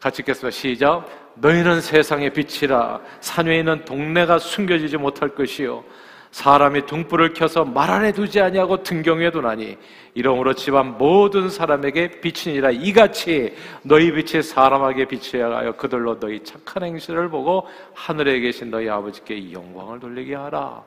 같이 0.00 0.22
읽겠습니다. 0.22 0.50
시작. 0.50 1.06
너희는 1.34 1.80
세상의 1.80 2.32
빛이라 2.32 3.00
산 3.20 3.46
위에 3.46 3.58
있는 3.58 3.84
동네가 3.84 4.38
숨겨지지 4.38 4.96
못할 4.96 5.30
것이요 5.30 5.84
사람이 6.30 6.86
등불을 6.86 7.32
켜서 7.32 7.64
말 7.64 7.90
안에 7.90 8.12
두지 8.12 8.40
아니하고 8.40 8.82
등경에 8.82 9.30
두나니 9.30 9.78
이러므로 10.14 10.54
집안 10.54 10.98
모든 10.98 11.48
사람에게 11.48 12.20
빛이니라 12.20 12.70
이같이 12.70 13.54
너희 13.82 14.12
빛이 14.12 14.42
사람에게 14.42 15.06
빛이야 15.06 15.50
하여 15.50 15.72
그들로 15.72 16.18
너희 16.18 16.42
착한 16.42 16.84
행실을 16.84 17.28
보고 17.28 17.66
하늘에 17.94 18.40
계신 18.40 18.70
너희 18.70 18.88
아버지께 18.88 19.52
영광을 19.52 20.00
돌리게 20.00 20.34
하라. 20.34 20.84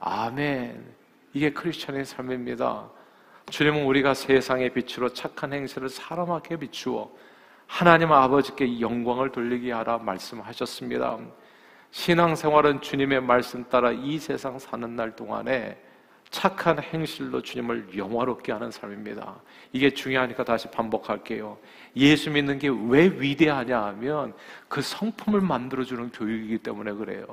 아멘. 0.00 0.94
이게 1.32 1.50
크리스천의 1.50 2.04
삶입니다. 2.04 2.88
주님은 3.50 3.84
우리가 3.84 4.14
세상의 4.14 4.70
빛으로 4.70 5.10
착한 5.10 5.52
행실을 5.52 5.88
사람에게 5.88 6.56
비추어 6.56 7.10
하나님 7.66 8.12
아버지께 8.12 8.80
영광을 8.80 9.30
돌리게 9.30 9.72
하라 9.72 9.98
말씀하셨습니다. 9.98 11.18
신앙생활은 11.94 12.80
주님의 12.80 13.20
말씀 13.20 13.62
따라 13.68 13.92
이 13.92 14.18
세상 14.18 14.58
사는 14.58 14.96
날 14.96 15.14
동안에 15.14 15.78
착한 16.28 16.82
행실로 16.82 17.40
주님을 17.40 17.96
영화롭게 17.96 18.50
하는 18.50 18.72
삶입니다. 18.72 19.40
이게 19.72 19.90
중요하니까 19.90 20.42
다시 20.42 20.68
반복할게요. 20.72 21.56
예수 21.96 22.30
믿는 22.30 22.58
게 22.58 22.68
왜 22.68 23.06
위대하냐 23.06 23.80
하면 23.82 24.34
그 24.68 24.82
성품을 24.82 25.40
만들어주는 25.40 26.10
교육이기 26.10 26.58
때문에 26.58 26.92
그래요. 26.92 27.24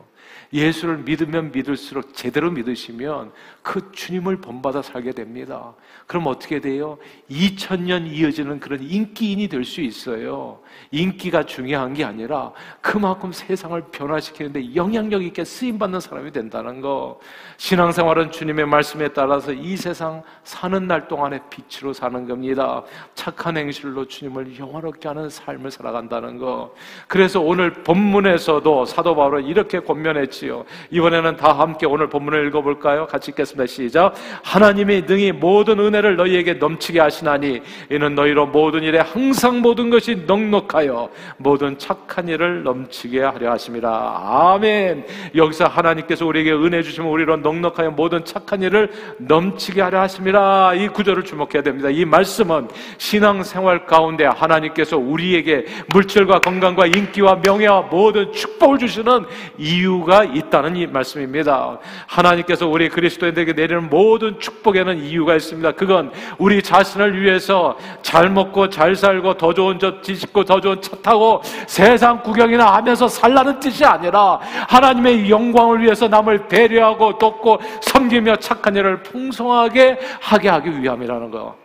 예수를 0.54 0.98
믿으면 1.00 1.52
믿을수록 1.52 2.14
제대로 2.14 2.52
믿으시면 2.52 3.32
그 3.64 3.92
주님을 3.92 4.38
본받아 4.38 4.82
살게 4.82 5.12
됩니다. 5.12 5.74
그럼 6.06 6.28
어떻게 6.28 6.60
돼요? 6.60 6.98
2000년 7.30 8.08
이어지는 8.08 8.60
그런 8.60 8.82
인기인이 8.82 9.48
될 9.48 9.66
수 9.66 9.82
있어요. 9.82 10.60
인기가 10.92 11.44
중요한 11.44 11.94
게 11.94 12.04
아니라 12.04 12.52
그만큼 12.82 13.32
세상을 13.32 13.82
변화시키는데 13.92 14.76
영향력 14.76 15.24
있게 15.24 15.44
쓰임받는 15.46 16.00
사람이 16.00 16.32
된다는 16.32 16.82
거. 16.82 17.20
신앙생활은 17.58 18.32
주님의 18.32 18.66
말씀에 18.66 19.10
따라서 19.10 19.54
이 19.54 19.78
세상 19.78 20.24
사는 20.44 20.88
날 20.88 21.08
동안에 21.08 21.40
빛으로 21.50 21.94
사는 21.94 22.28
겁니다. 22.28 22.84
착한 23.16 23.58
행실로 23.58 24.08
주 24.08 24.26
영화롭게 24.60 25.08
하는 25.08 25.30
삶을 25.30 25.72
살아간다는 25.72 26.38
거. 26.38 26.74
그래서 27.08 27.40
오늘 27.40 27.72
본문에서도 27.72 28.86
사도 28.86 29.16
바울은 29.16 29.46
이렇게 29.46 29.80
권면했지요. 29.80 30.66
이번에는 30.90 31.38
다 31.38 31.52
함께 31.54 31.86
오늘 31.86 32.10
본문을 32.10 32.48
읽어볼까요? 32.48 33.08
같이 33.08 33.32
읽겠습니다. 33.32 33.66
시작. 33.66 34.14
하나님이 34.44 35.04
능히 35.04 35.32
모든 35.32 35.80
은혜를 35.80 36.16
너희에게 36.16 36.54
넘치게 36.56 37.00
하시나니 37.00 37.62
이는 37.90 38.16
너희로 38.16 38.48
모든 38.48 38.84
일에 38.84 39.00
항상 39.00 39.62
모든 39.62 39.90
것이 39.90 40.24
넉넉하여 40.28 41.10
모든 41.38 41.78
착한 41.78 42.28
일을 42.28 42.64
넘치게 42.64 43.22
하려 43.22 43.52
하심이라. 43.52 44.52
아멘. 44.52 45.06
여기서 45.36 45.66
하나님께서 45.66 46.26
우리에게 46.26 46.52
은혜 46.52 46.82
주시면 46.82 47.10
우리로 47.10 47.38
넉넉하여 47.38 47.92
모든 47.92 48.26
착한 48.26 48.62
일을 48.62 48.92
넘치게 49.18 49.82
하려 49.82 50.02
하심이라. 50.02 50.74
이 50.76 50.88
구절을 50.88 51.24
주목해야 51.24 51.64
됩니다. 51.64 51.90
이 51.90 52.06
말씀은 52.06 52.68
신앙생활 52.98 53.86
가운데 53.86 54.26
하나님께서 54.42 54.98
우리에게 54.98 55.66
물질과 55.94 56.40
건강과 56.40 56.88
인기와 56.88 57.36
명예와 57.36 57.82
모든 57.84 58.32
축복을 58.34 58.80
주시는 58.80 59.26
이유가 59.58 60.24
있다는 60.24 60.76
이 60.76 60.88
말씀입니다. 60.88 61.78
하나님께서 62.08 62.68
우리 62.68 62.90
그리스도인들에게 62.90 63.54
내리는 63.54 63.90
모든 63.90 64.40
축복에는 64.40 65.04
이유가 65.04 65.36
있습니다. 65.36 65.74
그건 65.74 66.12
우리 66.38 66.62
자신을 66.62 67.22
위해서 67.22 67.78
잘 68.02 68.30
먹고 68.30 68.70
잘 68.70 68.96
살고 68.96 69.36
더 69.36 69.54
좋은 69.54 69.80
집 69.80 70.02
짓고 70.04 70.44
더 70.46 70.60
좋은 70.60 70.82
차 70.82 70.96
타고 71.02 71.42
세상 71.68 72.22
구경이나 72.22 72.74
하면서 72.74 73.08
살라는 73.08 73.60
뜻이 73.60 73.86
아니라 73.86 74.40
하나님의 74.68 75.30
영광을 75.30 75.82
위해서 75.82 76.08
남을 76.08 76.48
배려하고 76.48 77.18
돕고 77.18 77.60
섬기며 77.82 78.38
착한 78.38 78.76
일을 78.76 79.04
풍성하게 79.04 80.00
하게 80.20 80.50
하기 80.50 80.82
위함이라는 80.82 81.32
거. 81.32 81.61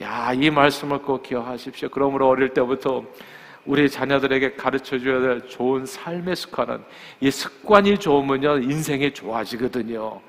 야, 0.00 0.32
이 0.32 0.50
말씀을 0.50 0.98
꼭 0.98 1.22
기억하십시오. 1.22 1.88
그러므로 1.88 2.28
어릴 2.28 2.48
때부터 2.50 3.04
우리 3.64 3.88
자녀들에게 3.88 4.56
가르쳐 4.56 4.98
줘야 4.98 5.20
될 5.20 5.48
좋은 5.48 5.86
삶의 5.86 6.36
습관은 6.36 6.82
이 7.20 7.30
습관이 7.30 7.98
좋으면요, 7.98 8.58
인생이 8.58 9.12
좋아지거든요. 9.14 10.20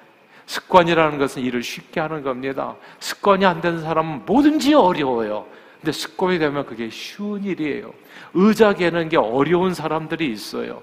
습관이라는 0.45 1.17
것은 1.17 1.41
일을 1.41 1.63
쉽게 1.63 1.99
하는 1.99 2.21
겁니다. 2.21 2.75
습관이 2.99 3.45
안 3.45 3.61
되는 3.61 3.81
사람은 3.81 4.25
뭐든지 4.25 4.75
어려워요. 4.75 5.47
근데 5.81 5.91
습관이 5.91 6.39
되면 6.39 6.65
그게 6.65 6.89
쉬운 6.89 7.43
일이에요. 7.43 7.93
의자 8.33 8.73
개는 8.73 9.09
게 9.09 9.17
어려운 9.17 9.73
사람들이 9.73 10.31
있어요. 10.31 10.81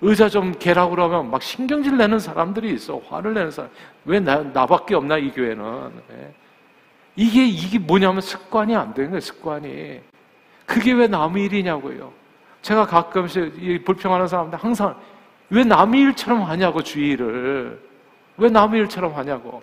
의자 0.00 0.28
좀 0.28 0.52
개라고 0.58 0.90
그러면 0.90 1.30
막 1.30 1.42
신경질 1.42 1.96
내는 1.96 2.18
사람들이 2.18 2.72
있어. 2.74 3.00
화를 3.08 3.34
내는 3.34 3.50
사람. 3.50 3.70
왜 4.04 4.18
나, 4.20 4.38
나밖에 4.38 4.94
없나, 4.94 5.18
이 5.18 5.30
교회는. 5.30 5.92
예. 7.18 7.22
이게, 7.22 7.44
이게 7.46 7.78
뭐냐면 7.78 8.20
습관이 8.20 8.74
안 8.74 8.94
되는 8.94 9.10
거예요, 9.10 9.20
습관이. 9.20 10.00
그게 10.66 10.92
왜 10.92 11.06
남의 11.06 11.44
일이냐고요. 11.44 12.12
제가 12.62 12.86
가끔씩 12.86 13.84
불평하는 13.84 14.26
사람들 14.26 14.58
항상 14.58 14.96
왜 15.50 15.64
남의 15.64 16.00
일처럼 16.00 16.42
하냐고, 16.42 16.82
주의를. 16.82 17.80
왜 18.38 18.48
남의 18.48 18.80
일처럼 18.82 19.14
하냐고. 19.14 19.62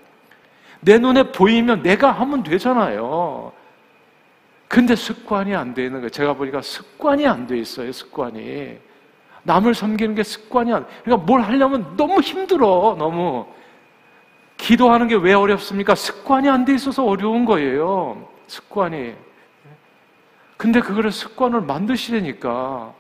내 0.81 0.97
눈에 0.97 1.31
보이면 1.31 1.81
내가 1.81 2.11
하면 2.11 2.43
되잖아요. 2.43 3.51
근데 4.67 4.95
습관이 4.95 5.55
안 5.55 5.73
되는 5.73 5.93
거예요. 5.93 6.09
제가 6.09 6.33
보니까 6.33 6.61
습관이 6.61 7.25
안 7.25 7.47
돼 7.47 7.57
있어요, 7.57 7.91
습관이. 7.91 8.77
남을 9.43 9.73
섬기는 9.73 10.13
게 10.13 10.21
습관이 10.21 10.71
안, 10.71 10.85
그러니까 11.03 11.25
뭘 11.25 11.41
하려면 11.41 11.95
너무 11.97 12.21
힘들어, 12.21 12.95
너무. 12.99 13.47
기도하는 14.59 15.07
게 15.07 15.15
왜 15.15 15.33
어렵습니까? 15.33 15.95
습관이 15.95 16.49
안 16.49 16.65
돼 16.65 16.75
있어서 16.75 17.05
어려운 17.05 17.45
거예요. 17.45 18.29
습관이. 18.47 19.15
근데 20.57 20.81
그거를 20.81 21.11
습관을 21.11 21.61
만드시려니까 21.61 22.93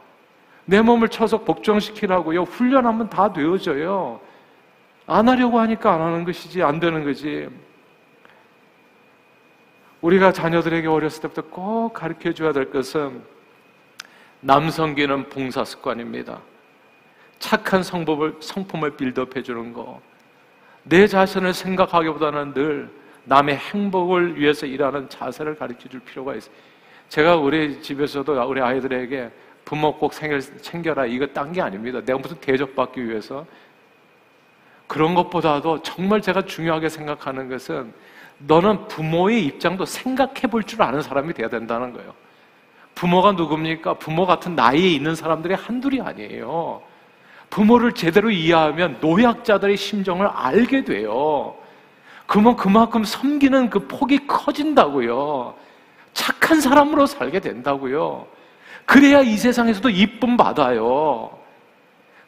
내 0.65 0.81
몸을 0.81 1.09
쳐서 1.09 1.39
복종시키라고요. 1.39 2.43
훈련하면 2.43 3.09
다 3.09 3.33
되어져요. 3.33 4.21
안 5.05 5.27
하려고 5.27 5.59
하니까 5.59 5.93
안 5.93 6.01
하는 6.01 6.23
것이지, 6.23 6.63
안 6.63 6.79
되는 6.79 7.03
거지. 7.03 7.49
우리가 10.01 10.31
자녀들에게 10.31 10.87
어렸을 10.87 11.23
때부터 11.23 11.41
꼭 11.49 11.93
가르쳐 11.93 12.31
줘야 12.31 12.53
될 12.53 12.71
것은 12.71 13.21
남성기는 14.39 15.27
봉사 15.29 15.65
습관입니다. 15.65 16.39
착한 17.39 17.83
성법을, 17.83 18.37
성품을 18.39 18.95
빌드업 18.95 19.35
해 19.35 19.43
주는 19.43 19.73
거. 19.73 19.99
내 20.83 21.07
자신을 21.07 21.53
생각하기보다는 21.53 22.53
늘 22.53 22.89
남의 23.25 23.57
행복을 23.57 24.39
위해서 24.39 24.65
일하는 24.65 25.07
자세를 25.09 25.55
가르쳐 25.55 25.87
줄 25.89 25.99
필요가 25.99 26.35
있어요. 26.35 26.53
제가 27.09 27.35
우리 27.35 27.81
집에서도 27.81 28.33
우리 28.47 28.61
아이들에게 28.61 29.29
부모 29.65 29.95
꼭 29.97 30.13
생일 30.13 30.41
챙겨라 30.61 31.05
이거 31.05 31.27
딴 31.27 31.51
게 31.51 31.61
아닙니다. 31.61 32.01
내가 32.01 32.17
무슨 32.17 32.37
대접받기 32.37 33.07
위해서 33.07 33.45
그런 34.87 35.13
것보다도 35.13 35.83
정말 35.83 36.21
제가 36.21 36.43
중요하게 36.45 36.89
생각하는 36.89 37.49
것은 37.49 37.93
너는 38.39 38.87
부모의 38.87 39.45
입장도 39.45 39.85
생각해 39.85 40.41
볼 40.49 40.63
줄 40.63 40.81
아는 40.81 41.01
사람이 41.01 41.33
돼야 41.33 41.49
된다는 41.49 41.93
거예요. 41.93 42.13
부모가 42.95 43.33
누굽니까? 43.33 43.95
부모 43.95 44.25
같은 44.25 44.55
나이에 44.55 44.89
있는 44.89 45.13
사람들이 45.15 45.53
한둘이 45.53 46.01
아니에요. 46.01 46.81
부모를 47.49 47.93
제대로 47.93 48.29
이해하면 48.29 48.97
노약자들의 49.01 49.75
심정을 49.77 50.27
알게 50.27 50.83
돼요. 50.83 51.55
그러면 52.27 52.55
그만큼 52.55 53.03
섬기는 53.03 53.69
그 53.69 53.87
폭이 53.87 54.27
커진다고요. 54.27 55.55
착한 56.13 56.61
사람으로 56.61 57.05
살게 57.05 57.39
된다고요. 57.39 58.27
그래야 58.85 59.21
이 59.21 59.35
세상에서도 59.37 59.89
이쁨 59.89 60.37
받아요. 60.37 61.31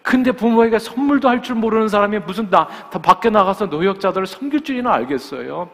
근데 0.01 0.31
부모에게 0.31 0.79
선물도 0.79 1.29
할 1.29 1.41
줄 1.41 1.55
모르는 1.55 1.87
사람이 1.87 2.19
무슨 2.19 2.49
나, 2.49 2.67
다 2.89 2.99
밖에 2.99 3.29
나가서 3.29 3.67
노역자들을 3.67 4.25
섬길 4.25 4.61
줄이나 4.61 4.93
알겠어요? 4.93 5.69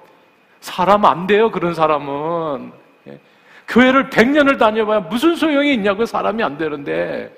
사람 0.60 1.06
안 1.06 1.27
돼요, 1.27 1.50
그런 1.51 1.74
사람은. 1.74 2.72
예. 3.08 3.20
교회를 3.68 4.10
100년을 4.10 4.58
다녀봐야 4.58 5.01
무슨 5.01 5.36
소용이 5.36 5.74
있냐고 5.74 6.06
사람이 6.06 6.44
안 6.44 6.58
되는데. 6.58 7.34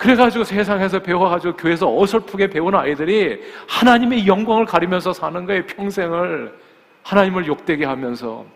그래가지고 0.00 0.44
세상에서 0.44 1.00
배워가지고 1.00 1.56
교회에서 1.56 1.94
어설프게 1.94 2.46
배운 2.46 2.74
아이들이 2.74 3.38
하나님의 3.68 4.26
영광을 4.26 4.64
가리면서 4.64 5.12
사는 5.12 5.44
거예요, 5.44 5.66
평생을. 5.66 6.58
하나님을 7.02 7.46
욕되게 7.46 7.84
하면서. 7.84 8.46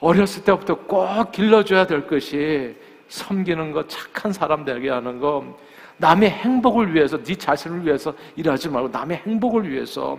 어렸을 0.00 0.42
때부터 0.44 0.76
꼭 0.76 1.30
길러줘야 1.30 1.86
될 1.86 2.06
것이 2.06 2.74
섬기는 3.08 3.72
것, 3.72 3.86
착한 3.90 4.32
사람 4.32 4.64
되게 4.64 4.88
하는 4.88 5.20
것, 5.20 5.44
남의 5.98 6.30
행복을 6.30 6.94
위해서, 6.94 7.22
네 7.22 7.34
자신을 7.34 7.84
위해서 7.84 8.14
일하지 8.34 8.70
말고 8.70 8.88
남의 8.88 9.18
행복을 9.26 9.70
위해서 9.70 10.16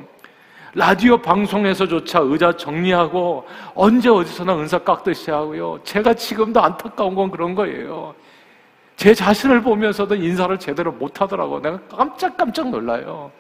라디오 0.76 1.18
방송에서조차 1.18 2.20
의자 2.20 2.56
정리하고 2.56 3.48
언제 3.74 4.10
어디서나 4.10 4.56
은사 4.56 4.78
깎듯이 4.78 5.32
하고요. 5.32 5.80
제가 5.84 6.14
지금도 6.14 6.62
안타까운 6.62 7.16
건 7.16 7.32
그런 7.32 7.56
거예요. 7.56 8.14
제 8.96 9.14
자신을 9.14 9.62
보면서도 9.62 10.16
인사를 10.16 10.58
제대로 10.58 10.92
못 10.92 11.22
하더라고. 11.22 11.60
내가 11.62 11.80
깜짝깜짝 11.90 12.70
놀라요. 12.70 13.32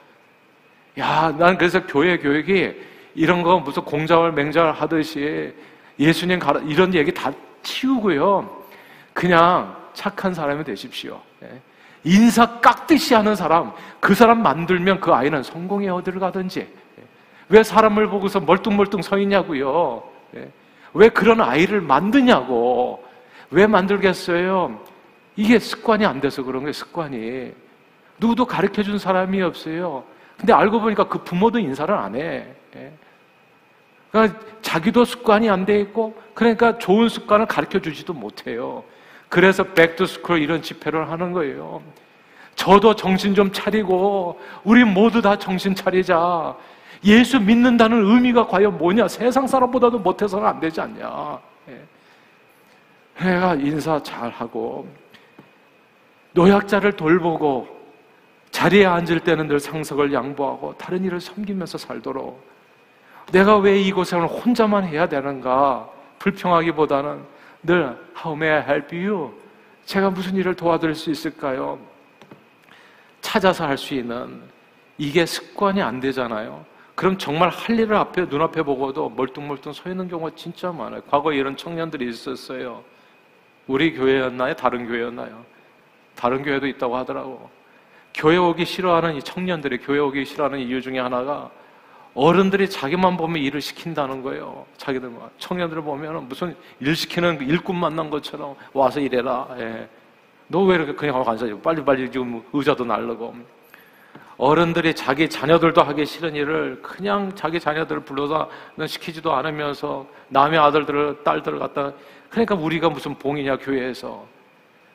야, 0.97 1.33
난 1.37 1.57
그래서 1.57 1.85
교회 1.85 2.17
교육이 2.17 2.73
이런 3.15 3.41
거 3.41 3.59
무슨 3.59 3.83
공자월 3.83 4.33
맹자월 4.33 4.73
하듯이 4.73 5.53
예수님 5.97 6.39
가라 6.39 6.59
이런 6.61 6.93
얘기 6.93 7.13
다 7.13 7.31
치우고요. 7.63 8.63
그냥 9.13 9.75
착한 9.93 10.33
사람이 10.33 10.63
되십시오. 10.63 11.19
예. 11.43 11.61
인사 12.03 12.59
깎듯이 12.59 13.15
하는 13.15 13.35
사람, 13.35 13.71
그 13.99 14.13
사람 14.13 14.43
만들면 14.43 14.99
그 14.99 15.11
아이는 15.13 15.41
성공에 15.41 15.89
어디를 15.89 16.19
가든지 16.19 16.67
왜 17.49 17.63
사람을 17.63 18.07
보고서 18.09 18.39
멀뚱멀뚱 18.39 19.01
서 19.01 19.17
있냐고요? 19.17 20.03
예. 20.35 20.49
왜 20.93 21.09
그런 21.09 21.41
아이를 21.41 21.81
만드냐고? 21.81 23.03
왜 23.51 23.67
만들겠어요? 23.67 24.79
이게 25.35 25.59
습관이 25.59 26.05
안 26.05 26.21
돼서 26.21 26.43
그런 26.43 26.61
거예요, 26.63 26.73
습관이. 26.73 27.53
누구도 28.19 28.45
가르쳐 28.45 28.83
준 28.83 28.97
사람이 28.97 29.41
없어요. 29.41 30.03
근데 30.37 30.53
알고 30.53 30.79
보니까 30.81 31.07
그 31.07 31.23
부모도 31.23 31.59
인사를 31.59 31.93
안 31.93 32.15
해. 32.15 32.45
예. 32.75 32.91
그러니까 34.11 34.39
자기도 34.61 35.03
습관이 35.03 35.49
안 35.49 35.65
돼 35.65 35.81
있고, 35.81 36.15
그러니까 36.33 36.77
좋은 36.77 37.09
습관을 37.09 37.45
가르쳐 37.47 37.79
주지도 37.79 38.13
못해요. 38.13 38.83
그래서 39.27 39.63
Back 39.63 39.89
to 39.89 40.02
School 40.02 40.41
이런 40.41 40.61
집회를 40.61 41.09
하는 41.11 41.33
거예요. 41.33 41.81
저도 42.55 42.95
정신 42.95 43.35
좀 43.35 43.51
차리고, 43.51 44.39
우리 44.63 44.85
모두 44.85 45.21
다 45.21 45.37
정신 45.37 45.75
차리자. 45.75 46.55
예수 47.03 47.39
믿는다는 47.41 48.05
의미가 48.05 48.47
과연 48.47 48.77
뭐냐? 48.77 49.09
세상 49.09 49.45
사람보다도 49.45 49.99
못해서는 49.99 50.47
안 50.47 50.59
되지 50.61 50.79
않냐? 50.79 51.39
내가 53.19 53.59
예. 53.59 53.61
인사 53.61 54.01
잘하고 54.01 54.87
노약자를 56.35 56.93
돌보고 56.93 57.67
자리에 58.51 58.85
앉을 58.85 59.21
때는 59.21 59.47
늘 59.47 59.59
상석을 59.59 60.13
양보하고 60.13 60.77
다른 60.77 61.03
일을 61.03 61.19
섬기면서 61.19 61.77
살도록 61.77 62.45
내가 63.31 63.57
왜 63.57 63.81
이곳을 63.81 64.27
혼자만 64.27 64.83
해야 64.83 65.07
되는가 65.07 65.89
불평하기보다는 66.19 67.23
늘 67.63 67.97
How 68.17 68.35
may 68.35 68.61
I 68.61 68.67
help 68.67 68.95
you? 68.95 69.33
제가 69.85 70.09
무슨 70.09 70.35
일을 70.35 70.55
도와드릴 70.55 70.93
수 70.93 71.09
있을까요? 71.09 71.79
찾아서 73.21 73.65
할 73.65 73.77
수 73.77 73.93
있는 73.93 74.41
이게 74.97 75.25
습관이 75.25 75.81
안 75.81 75.99
되잖아요. 75.99 76.65
그럼 76.95 77.17
정말 77.17 77.49
할 77.49 77.79
일을 77.79 77.95
앞에 77.95 78.25
눈앞에 78.25 78.61
보고도 78.61 79.09
멀뚱멀뚱 79.09 79.73
서 79.73 79.89
있는 79.89 80.07
경우가 80.07 80.31
진짜 80.35 80.71
많아요. 80.71 81.01
과거에 81.09 81.37
이런 81.37 81.57
청년들이 81.57 82.07
있었어요. 82.09 82.83
우리 83.67 83.93
교회였나요? 83.93 84.53
다른 84.55 84.87
교회였나요? 84.87 85.54
다른 86.15 86.43
교회도 86.43 86.67
있다고 86.67 86.95
하더라고. 86.97 87.49
교회 88.13 88.37
오기 88.37 88.65
싫어하는 88.65 89.15
이 89.15 89.21
청년들이 89.21 89.79
교회 89.79 89.99
오기 89.99 90.25
싫어하는 90.25 90.59
이유 90.59 90.81
중에 90.81 90.99
하나가 90.99 91.49
어른들이 92.13 92.69
자기만 92.69 93.17
보면 93.17 93.41
일을 93.41 93.59
시킨다는 93.59 94.21
거예요. 94.23 94.65
자기들 94.77 95.11
청년들을 95.37 95.83
보면 95.83 96.29
무슨 96.29 96.55
일 96.79 96.95
시키는 96.95 97.41
일꾼 97.41 97.75
만난 97.75 98.09
것처럼 98.09 98.55
와서 98.73 99.01
일해라. 99.01 99.47
예. 99.59 99.89
너 100.47 100.61
왜 100.63 100.75
이렇게 100.75 100.93
그냥 100.93 101.15
하고 101.15 101.29
앉아? 101.29 101.45
빨리빨리 101.61 102.09
지금 102.11 102.41
의자도 102.53 102.85
날르고. 102.85 103.35
어른들이 104.37 104.93
자기 104.93 105.29
자녀들도 105.29 105.81
하기 105.81 106.05
싫은 106.05 106.35
일을 106.35 106.81
그냥 106.81 107.33
자기 107.35 107.59
자녀들을 107.59 108.01
불러서 108.01 108.49
시키지도 108.85 109.33
않으면서 109.33 110.05
남의 110.29 110.59
아들들을 110.59 111.23
딸들을 111.23 111.59
갖다 111.59 111.93
그러니까 112.29 112.55
우리가 112.55 112.89
무슨 112.89 113.15
봉이냐 113.15 113.57
교회에서 113.57 114.25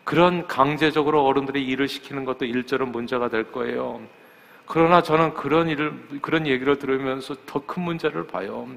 그런 0.04 0.46
강제적으로 0.46 1.24
어른들이 1.24 1.64
일을 1.66 1.88
시키는 1.88 2.24
것도 2.24 2.44
일절은 2.44 2.90
문제가 2.92 3.28
될 3.28 3.50
거예요. 3.52 4.00
그러나 4.66 5.02
저는 5.02 5.34
그런 5.34 5.68
일을 5.68 5.92
그런 6.22 6.46
얘기를 6.46 6.78
들으면서 6.78 7.34
더 7.46 7.60
큰 7.66 7.82
문제를 7.82 8.26
봐요. 8.26 8.68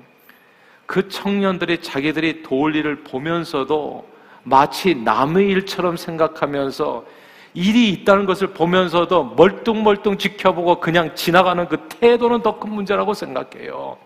그 0.85 1.07
청년들이 1.07 1.81
자기들이 1.81 2.43
도울 2.43 2.75
일을 2.75 3.03
보면서도 3.03 4.07
마치 4.43 4.95
남의 4.95 5.47
일처럼 5.49 5.95
생각하면서 5.97 7.05
일이 7.53 7.89
있다는 7.89 8.25
것을 8.25 8.47
보면서도 8.47 9.35
멀뚱멀뚱 9.37 10.17
지켜보고 10.17 10.79
그냥 10.79 11.15
지나가는 11.15 11.67
그 11.67 11.77
태도는 11.87 12.41
더 12.41 12.59
큰 12.59 12.71
문제라고 12.71 13.13
생각해요. 13.13 13.97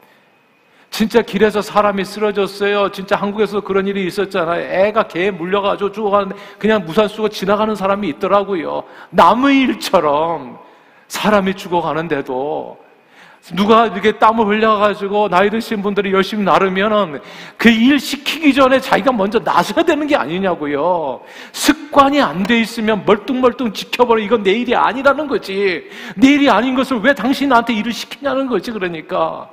진짜 0.90 1.22
길에서 1.22 1.62
사람이 1.62 2.04
쓰러졌어요. 2.06 2.92
진짜 2.92 3.16
한국에서 3.16 3.62
그런 3.62 3.86
일이 3.88 4.06
있었잖아요. 4.08 4.62
애가 4.88 5.04
개에 5.04 5.30
물려가지고 5.32 5.92
죽어가는데 5.92 6.36
그냥 6.58 6.86
무산 6.86 7.08
쓰고 7.08 7.30
지나가는 7.30 7.76
사람이 7.76 8.08
있더라고요. 8.10 8.84
남의 9.12 9.60
일처럼 9.62 10.58
사람이 11.08 11.54
죽어가는데도 11.56 12.78
누가 13.56 13.86
이렇게 13.86 14.14
땀을 14.14 14.46
흘려가지고 14.48 15.30
나이 15.30 15.50
드신 15.50 15.82
분들이 15.82 16.12
열심히 16.12 16.44
나르면은 16.44 17.22
그 17.58 17.70
일 17.70 18.00
시키기 18.00 18.54
전에 18.54 18.80
자기가 18.82 19.12
먼저 19.14 19.40
나서야 19.40 19.86
되는 19.86 20.06
게 20.08 20.16
아니냐고요. 20.16 21.22
습관이 21.54 22.20
안 22.22 22.44
돼 22.44 22.60
있으면 22.60 23.04
멀뚱멀뚱 23.06 23.72
지켜버려. 23.72 24.22
이건 24.24 24.42
내 24.44 24.52
일이 24.52 24.76
아니라는 24.76 25.28
거지. 25.28 25.88
내 26.16 26.30
일이 26.34 26.50
아닌 26.50 26.76
것을 26.76 26.98
왜 27.00 27.14
당신이 27.14 27.50
나한테 27.50 27.74
일을 27.74 27.94
시키냐는 27.94 28.48
거지. 28.48 28.72
그러니까. 28.72 29.50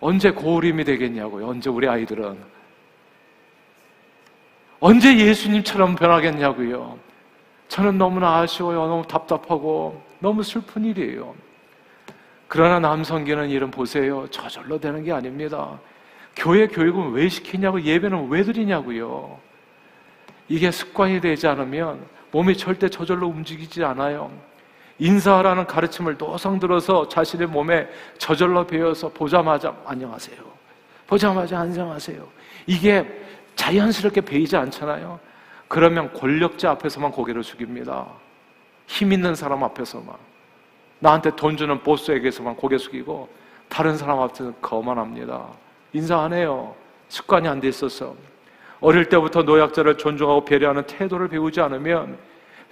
언제 0.00 0.30
고우림이 0.30 0.84
되겠냐고요. 0.84 1.48
언제 1.48 1.70
우리 1.70 1.88
아이들은. 1.88 2.38
언제 4.80 5.16
예수님처럼 5.16 5.96
변하겠냐고요. 5.96 6.98
저는 7.68 7.98
너무나 7.98 8.36
아쉬워요. 8.38 8.86
너무 8.86 9.06
답답하고 9.06 10.02
너무 10.18 10.42
슬픈 10.42 10.84
일이에요. 10.84 11.34
그러나 12.48 12.78
남성기는 12.78 13.48
일은 13.48 13.70
보세요. 13.70 14.28
저절로 14.30 14.78
되는 14.78 15.02
게 15.02 15.12
아닙니다. 15.12 15.80
교회 16.36 16.66
교육은 16.66 17.12
왜 17.12 17.28
시키냐고 17.28 17.80
예배는 17.80 18.28
왜 18.28 18.42
드리냐고요. 18.42 19.38
이게 20.48 20.70
습관이 20.70 21.20
되지 21.20 21.46
않으면 21.48 22.06
몸이 22.30 22.56
절대 22.56 22.88
저절로 22.88 23.26
움직이지 23.28 23.82
않아요. 23.82 24.30
인사하라는 24.98 25.66
가르침을 25.66 26.16
노성 26.16 26.58
들어서 26.58 27.08
자신의 27.08 27.48
몸에 27.48 27.88
저절로 28.18 28.66
배워서 28.66 29.08
보자마자 29.08 29.74
안녕하세요. 29.84 30.38
보자마자 31.06 31.60
안녕하세요. 31.60 32.26
이게 32.66 33.06
자연스럽게 33.54 34.22
배이지 34.22 34.56
않잖아요. 34.56 35.20
그러면 35.68 36.12
권력자 36.12 36.70
앞에서만 36.72 37.10
고개를 37.12 37.42
숙입니다. 37.42 38.06
힘 38.86 39.12
있는 39.12 39.34
사람 39.34 39.62
앞에서만. 39.64 40.14
나한테 40.98 41.34
돈 41.36 41.56
주는 41.56 41.78
보스에게서만 41.82 42.56
고개 42.56 42.78
숙이고 42.78 43.28
다른 43.68 43.96
사람 43.96 44.20
앞에서는 44.20 44.54
거만합니다. 44.62 45.46
인사 45.92 46.20
안 46.20 46.32
해요. 46.32 46.74
습관이 47.08 47.46
안 47.48 47.60
돼 47.60 47.68
있어서. 47.68 48.14
어릴 48.80 49.08
때부터 49.08 49.42
노약자를 49.42 49.98
존중하고 49.98 50.44
배려하는 50.44 50.84
태도를 50.84 51.28
배우지 51.28 51.60
않으면 51.60 52.18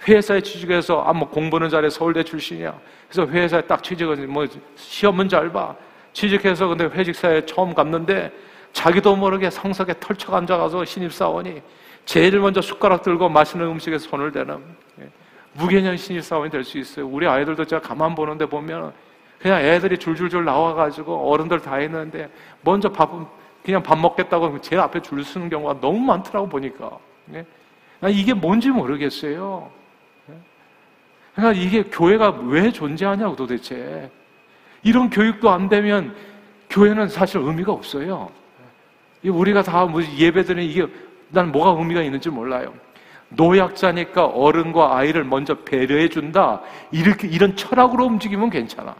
회사에 0.07 0.41
취직해서 0.41 1.03
아 1.03 1.13
뭐 1.13 1.29
공부는 1.29 1.69
잘해 1.69 1.89
서울대 1.89 2.23
출신이야. 2.23 2.77
그래서 3.09 3.31
회사에 3.31 3.61
딱 3.61 3.83
취직은 3.83 4.29
뭐 4.31 4.45
시험은 4.75 5.29
잘 5.29 5.51
봐. 5.51 5.75
취직해서 6.13 6.67
근데 6.67 6.85
회직사에 6.85 7.45
처음 7.45 7.73
갔는데 7.73 8.31
자기도 8.71 9.15
모르게 9.15 9.49
상석에 9.49 9.95
털쳐 9.99 10.33
앉아가서 10.35 10.85
신입사원이 10.85 11.61
제일 12.05 12.39
먼저 12.39 12.61
숟가락 12.61 13.01
들고 13.03 13.29
맛있는 13.29 13.65
음식에 13.67 13.97
손을 13.97 14.31
대는 14.31 14.59
예. 15.01 15.09
무개념 15.53 15.97
신입사원이 15.97 16.51
될 16.51 16.63
수 16.63 16.77
있어요. 16.77 17.07
우리 17.07 17.27
아이들도 17.27 17.65
제가 17.65 17.81
가만 17.81 18.13
보는데 18.15 18.45
보면 18.45 18.93
그냥 19.39 19.61
애들이 19.61 19.97
줄줄줄 19.97 20.45
나와가지고 20.45 21.31
어른들 21.31 21.61
다 21.61 21.79
있는데 21.81 22.29
먼저 22.61 22.89
밥 22.89 23.11
그냥 23.63 23.81
밥 23.81 23.97
먹겠다고 23.97 24.61
제일 24.61 24.79
앞에 24.81 25.01
줄 25.01 25.23
서는 25.23 25.49
경우가 25.49 25.79
너무 25.81 25.99
많더라고 25.99 26.47
보니까 26.47 26.97
예. 27.33 27.45
이게 28.09 28.33
뭔지 28.33 28.69
모르겠어요. 28.69 29.69
그러니까 31.35 31.61
이게 31.61 31.83
교회가 31.83 32.39
왜 32.45 32.71
존재하냐고 32.71 33.35
도대체. 33.35 34.09
이런 34.83 35.09
교육도 35.09 35.49
안 35.49 35.67
되면 35.67 36.15
교회는 36.69 37.09
사실 37.09 37.41
의미가 37.41 37.71
없어요. 37.71 38.29
우리가 39.23 39.63
다뭐 39.63 40.01
예배드리는 40.17 40.63
이게 40.69 40.87
난 41.29 41.51
뭐가 41.51 41.77
의미가 41.79 42.01
있는지 42.01 42.29
몰라요. 42.29 42.73
노약자니까 43.29 44.25
어른과 44.27 44.97
아이를 44.97 45.23
먼저 45.23 45.55
배려해 45.55 46.07
준다. 46.09 46.61
이렇게 46.91 47.27
이런 47.27 47.55
철학으로 47.55 48.05
움직이면 48.05 48.49
괜찮아. 48.49 48.95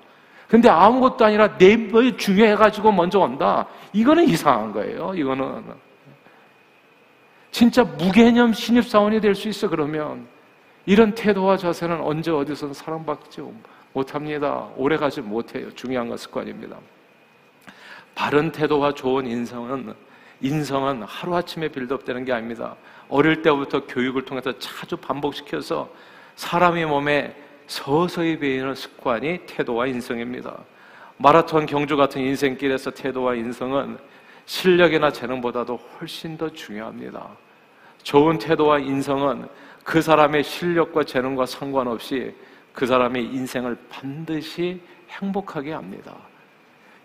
근데 0.48 0.68
아무것도 0.68 1.26
아니라 1.26 1.48
내뭐 1.58 2.18
중요해 2.18 2.56
가지고 2.56 2.92
먼저 2.92 3.20
온다. 3.20 3.66
이거는 3.94 4.28
이상한 4.28 4.74
거예요. 4.74 5.14
이거는 5.16 5.64
진짜 7.52 7.84
무개념 7.84 8.52
신입 8.52 8.86
사원이 8.86 9.22
될 9.22 9.36
수 9.36 9.48
있어 9.48 9.70
그러면 9.70 10.28
이런 10.86 11.16
태도와 11.16 11.58
자세는 11.58 12.02
언제 12.02 12.32
어디서는 12.32 12.74
사랑받지 12.74 13.42
못합니다. 13.94 14.70
오래가지 14.76 15.22
못해요. 15.22 15.74
중요한 15.74 16.10
건 16.10 16.18
습관입니다. 16.18 16.78
바른 18.14 18.52
태도와 18.52 18.94
좋은 18.94 19.26
인성은 19.26 19.94
인성은 20.42 21.04
하루아침에 21.04 21.70
빌드업되는 21.70 22.26
게 22.26 22.34
아닙니다. 22.34 22.76
어릴 23.10 23.42
때부터 23.42 23.86
교육을 23.88 24.24
통해서 24.26 24.58
자주 24.60 24.98
반복시켜서 24.98 25.90
사람의 26.36 26.86
몸에 26.86 27.36
서서히 27.68 28.38
배이는 28.38 28.76
습관이 28.76 29.40
태도와 29.48 29.88
인성입니다. 29.88 30.58
마라톤 31.18 31.66
경주 31.66 31.96
같은 31.98 32.22
인생길에서 32.22 32.92
태도와 32.92 33.36
인성은 33.36 33.98
실력이나 34.46 35.12
재능보다도 35.12 35.78
훨씬 35.78 36.38
더 36.38 36.50
중요합니다. 36.50 37.30
좋은 38.04 38.38
태도와 38.38 38.80
인성은 38.80 39.48
그 39.86 40.02
사람의 40.02 40.44
실력과 40.44 41.04
재능과 41.04 41.46
상관없이 41.46 42.36
그 42.74 42.88
사람의 42.88 43.24
인생을 43.24 43.78
반드시 43.88 44.82
행복하게 45.10 45.74
합니다. 45.74 46.18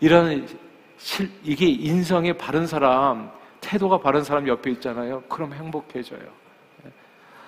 이런 0.00 0.48
실, 0.96 1.30
이게 1.44 1.66
인성이 1.66 2.32
바른 2.32 2.66
사람, 2.66 3.30
태도가 3.60 3.98
바른 3.98 4.24
사람 4.24 4.48
옆에 4.48 4.70
있잖아요. 4.72 5.22
그럼 5.28 5.52
행복해져요. 5.52 6.26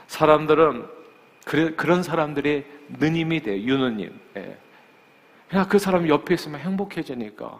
사람들은 0.07 0.87
그래, 1.47 1.71
그런 1.71 2.03
사람들이 2.03 2.66
느님이 3.01 3.40
돼요. 3.40 3.57
유느님. 3.57 4.21
예. 4.37 4.59
그냥 5.49 5.66
그 5.66 5.79
사람 5.79 6.07
옆에 6.07 6.35
있으면 6.35 6.61
행복해지니까. 6.61 7.59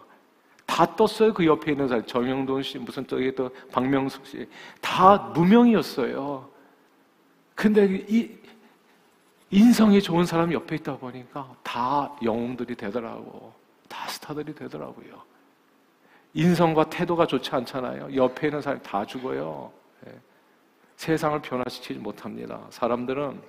다 0.67 0.95
떴어요. 0.95 1.33
그 1.33 1.43
옆에 1.43 1.71
있는 1.71 1.87
사람. 1.87 2.05
정영돈 2.05 2.61
씨, 2.61 2.77
무슨 2.77 3.05
저기 3.07 3.33
또 3.33 3.49
박명숙 3.71 4.27
씨. 4.27 4.47
다 4.79 5.17
무명이었어요. 5.33 6.52
근데 7.55 7.85
이 8.07 8.31
인성이 9.51 10.01
좋은 10.01 10.25
사람이 10.25 10.53
옆에 10.55 10.75
있다 10.75 10.97
보니까 10.97 11.55
다 11.63 12.11
영웅들이 12.23 12.75
되더라고. 12.75 13.53
다 13.87 14.07
스타들이 14.07 14.55
되더라고요. 14.55 15.21
인성과 16.33 16.89
태도가 16.89 17.27
좋지 17.27 17.51
않잖아요. 17.51 18.15
옆에 18.15 18.47
있는 18.47 18.61
사람이 18.61 18.81
다 18.81 19.05
죽어요. 19.05 19.71
네. 20.03 20.11
세상을 20.95 21.39
변화시키지 21.41 21.99
못합니다. 21.99 22.59
사람들은 22.71 23.39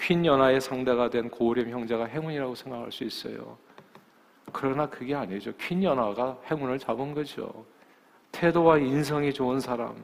퀸 0.00 0.24
연하의 0.24 0.60
상대가 0.60 1.10
된 1.10 1.28
고우림 1.28 1.70
형제가 1.70 2.04
행운이라고 2.04 2.54
생각할 2.54 2.92
수 2.92 3.04
있어요. 3.04 3.58
그러나 4.52 4.88
그게 4.88 5.14
아니죠. 5.14 5.52
퀸 5.58 5.82
연하가 5.82 6.38
행운을 6.50 6.78
잡은 6.78 7.12
거죠. 7.14 7.66
태도와 8.32 8.78
인성이 8.78 9.32
좋은 9.32 9.58
사람, 9.58 9.94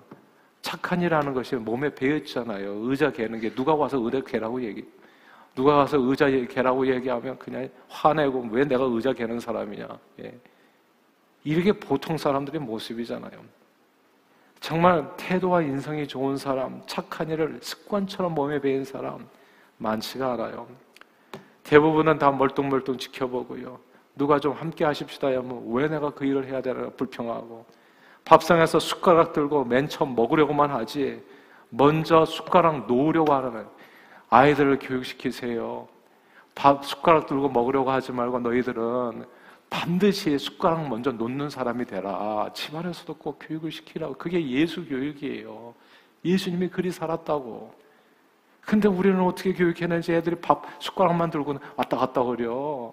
착한 0.66 1.00
일하는 1.00 1.32
것이 1.32 1.54
몸에 1.54 1.94
배었잖아요. 1.94 2.80
의자 2.82 3.12
개는 3.12 3.38
게 3.38 3.54
누가 3.54 3.72
와서 3.72 3.98
의자 3.98 4.20
개라고 4.20 4.60
얘기. 4.64 4.84
누가 5.54 5.76
와서 5.76 5.96
의자 5.96 6.28
개라고 6.28 6.84
얘기하면 6.88 7.38
그냥 7.38 7.68
화내고 7.88 8.48
왜 8.50 8.64
내가 8.64 8.82
의자 8.82 9.12
개는 9.12 9.38
사람이냐. 9.38 9.86
예. 10.24 10.36
이게 11.44 11.70
보통 11.72 12.18
사람들의 12.18 12.60
모습이잖아요. 12.62 13.44
정말 14.58 15.08
태도와 15.16 15.62
인성이 15.62 16.08
좋은 16.08 16.36
사람, 16.36 16.82
착한 16.86 17.30
일을 17.30 17.60
습관처럼 17.62 18.34
몸에 18.34 18.60
배인 18.60 18.84
사람 18.84 19.28
많지가 19.78 20.32
않아요. 20.32 20.66
대부분은 21.62 22.18
다 22.18 22.32
멀뚱멀뚱 22.32 22.98
지켜보고요. 22.98 23.78
누가 24.16 24.40
좀 24.40 24.52
함께 24.52 24.84
하십시다 24.84 25.28
하면 25.28 25.62
왜 25.68 25.86
내가 25.86 26.10
그 26.10 26.24
일을 26.24 26.44
해야 26.48 26.60
되나 26.60 26.88
불평하고 26.90 27.64
밥상에서 28.26 28.80
숟가락 28.80 29.32
들고 29.32 29.64
맨 29.64 29.88
처음 29.88 30.14
먹으려고만 30.14 30.70
하지 30.70 31.22
먼저 31.70 32.24
숟가락 32.24 32.86
놓으려고 32.86 33.32
하는 33.32 33.66
아이들을 34.28 34.80
교육시키세요. 34.80 35.88
밥 36.54 36.84
숟가락 36.84 37.26
들고 37.26 37.48
먹으려고 37.48 37.90
하지 37.90 38.12
말고 38.12 38.40
너희들은 38.40 39.24
반드시 39.70 40.38
숟가락 40.38 40.88
먼저 40.88 41.12
놓는 41.12 41.50
사람이 41.50 41.84
되라. 41.84 42.50
집안에서도 42.52 43.14
꼭 43.14 43.38
교육을 43.40 43.70
시키라고. 43.70 44.14
그게 44.14 44.44
예수 44.48 44.84
교육이에요. 44.86 45.74
예수님이 46.24 46.68
그리 46.68 46.90
살았다고. 46.90 47.74
근데 48.60 48.88
우리는 48.88 49.20
어떻게 49.20 49.52
교육했는지 49.52 50.12
애들이 50.12 50.36
밥 50.36 50.64
숟가락만 50.80 51.30
들고 51.30 51.58
왔다 51.76 51.96
갔다 51.96 52.24
그려. 52.24 52.92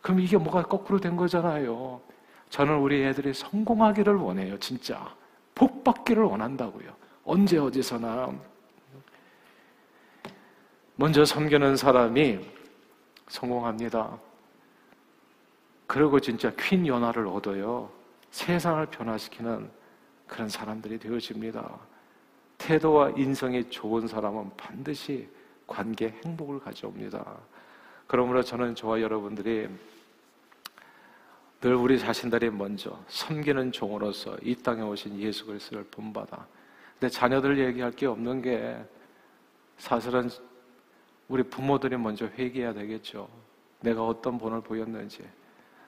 그럼 0.00 0.18
이게 0.18 0.36
뭐가 0.36 0.62
거꾸로 0.62 0.98
된 0.98 1.16
거잖아요. 1.16 2.00
저는 2.54 2.78
우리 2.78 3.02
애들이 3.02 3.34
성공하기를 3.34 4.14
원해요, 4.14 4.56
진짜. 4.60 5.12
복 5.56 5.82
받기를 5.82 6.22
원한다고요. 6.22 6.94
언제 7.24 7.58
어디서나. 7.58 8.32
먼저 10.94 11.24
섬기는 11.24 11.76
사람이 11.76 12.38
성공합니다. 13.26 14.20
그리고 15.88 16.20
진짜 16.20 16.52
퀸 16.56 16.86
연화를 16.86 17.26
얻어요. 17.26 17.90
세상을 18.30 18.86
변화시키는 18.86 19.68
그런 20.28 20.48
사람들이 20.48 21.00
되어집니다. 21.00 21.76
태도와 22.56 23.10
인성이 23.16 23.68
좋은 23.68 24.06
사람은 24.06 24.52
반드시 24.56 25.28
관계 25.66 26.14
행복을 26.24 26.60
가져옵니다. 26.60 27.36
그러므로 28.06 28.44
저는 28.44 28.76
저와 28.76 29.00
여러분들이 29.00 29.68
늘 31.64 31.76
우리 31.76 31.98
자신들이 31.98 32.50
먼저 32.50 32.94
섬기는 33.08 33.72
종으로서 33.72 34.36
이 34.42 34.54
땅에 34.54 34.82
오신 34.82 35.18
예수 35.18 35.46
그리스도를 35.46 35.84
본받아. 35.84 36.46
근데 36.92 37.08
자녀들 37.08 37.58
얘기할 37.58 37.90
게 37.90 38.04
없는 38.04 38.42
게 38.42 38.84
사실은 39.78 40.28
우리 41.26 41.42
부모들이 41.42 41.96
먼저 41.96 42.26
회개해야 42.26 42.74
되겠죠. 42.74 43.30
내가 43.80 44.06
어떤 44.06 44.36
본을 44.36 44.60
보였는지. 44.60 45.26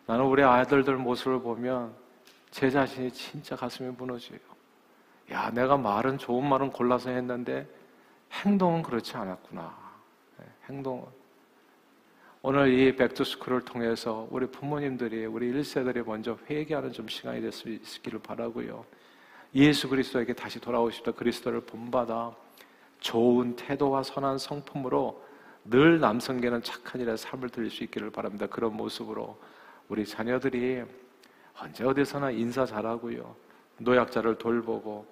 나는 0.07 0.25
우리 0.25 0.43
아들들 0.43 0.97
모습을 0.97 1.43
보면 1.43 1.95
제 2.51 2.71
자신이 2.71 3.11
진짜 3.11 3.55
가슴이 3.55 3.91
무너져요. 3.99 4.39
야, 5.31 5.51
내가 5.51 5.77
말은 5.77 6.17
좋은 6.17 6.49
말은 6.49 6.71
골라서 6.71 7.11
했는데 7.11 7.69
행동은 8.33 8.83
그렇지 8.83 9.15
않았구나. 9.15 9.77
행동. 10.71 11.07
오늘 12.49 12.73
이 12.73 12.95
백투스쿨을 12.95 13.63
통해서 13.63 14.29
우리 14.31 14.47
부모님들이 14.47 15.27
우리 15.27 15.53
1세들이 15.53 16.07
먼저 16.07 16.39
회개하는 16.49 16.93
좀 16.93 17.09
시간이 17.09 17.41
될 17.41 17.51
수 17.51 17.69
있기를 17.69 18.21
바라고요. 18.21 18.85
예수 19.57 19.89
그리스도에게 19.89 20.33
다시 20.33 20.61
돌아오시다 20.61 21.11
그리스도를 21.11 21.63
본받아 21.63 22.37
좋은 23.01 23.57
태도와 23.57 24.05
선한 24.05 24.39
성품으로 24.39 25.25
늘 25.65 25.99
남성계는 25.99 26.63
착한 26.63 27.01
일에 27.01 27.17
삶을 27.17 27.49
드릴 27.49 27.69
수 27.69 27.83
있기를 27.83 28.11
바랍니다. 28.11 28.47
그런 28.47 28.77
모습으로 28.77 29.37
우리 29.89 30.07
자녀들이 30.07 30.85
언제 31.61 31.83
어디서나 31.83 32.31
인사 32.31 32.65
잘하고요. 32.65 33.35
노약자를 33.79 34.39
돌보고 34.39 35.05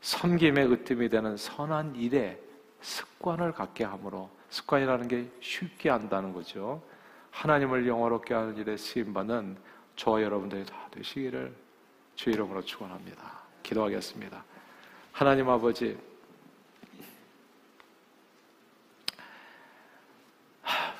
섬김의 0.00 0.72
으뜸이 0.72 1.10
되는 1.10 1.36
선한 1.36 1.96
일에 1.96 2.40
습관을 2.80 3.52
갖게 3.52 3.84
함으로 3.84 4.30
습관이라는 4.52 5.08
게 5.08 5.30
쉽게 5.40 5.88
한다는 5.88 6.34
거죠. 6.34 6.82
하나님을 7.30 7.88
영화롭게 7.88 8.34
하는 8.34 8.54
일에 8.58 8.76
쓰임받는 8.76 9.56
저와 9.96 10.20
여러분들이 10.22 10.66
다 10.66 10.88
되시기를 10.90 11.54
주 12.14 12.28
이름으로 12.28 12.62
축원합니다. 12.62 13.40
기도하겠습니다. 13.62 14.44
하나님 15.10 15.48
아버지 15.48 15.98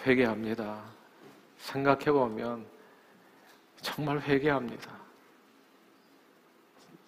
회개합니다. 0.06 0.82
생각해 1.58 2.06
보면 2.06 2.66
정말 3.82 4.18
회개합니다. 4.20 4.98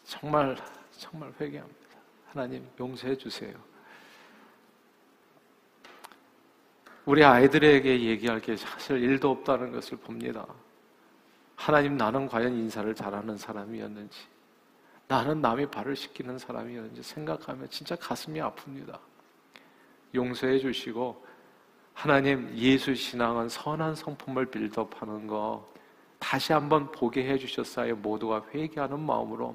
정말 0.04 0.57
정말 0.90 1.33
회개합니다. 1.40 1.80
하나님 2.26 2.68
용서해 2.78 3.16
주세요. 3.16 3.73
우리 7.06 7.22
아이들에게 7.22 8.00
얘기할 8.00 8.40
게 8.40 8.56
사실 8.56 9.02
일도 9.02 9.30
없다는 9.30 9.72
것을 9.72 9.98
봅니다. 9.98 10.46
하나님 11.54 11.98
나는 11.98 12.26
과연 12.26 12.54
인사를 12.54 12.94
잘하는 12.94 13.36
사람이었는지, 13.36 14.18
나는 15.06 15.42
남의 15.42 15.70
발을 15.70 15.94
씻기는 15.96 16.38
사람이었는지 16.38 17.02
생각하면 17.02 17.68
진짜 17.68 17.94
가슴이 17.94 18.40
아픕니다. 18.40 18.98
용서해 20.14 20.58
주시고, 20.58 21.22
하나님 21.92 22.50
예수 22.56 22.94
신앙은 22.94 23.50
선한 23.50 23.94
성품을 23.94 24.46
build 24.46 24.77
up하는 24.77 25.26
거 25.26 25.70
다시 26.18 26.54
한번 26.54 26.90
보게 26.90 27.28
해 27.28 27.36
주셨어요. 27.36 27.96
모두가 27.96 28.46
회개하는 28.54 28.98
마음으로 28.98 29.54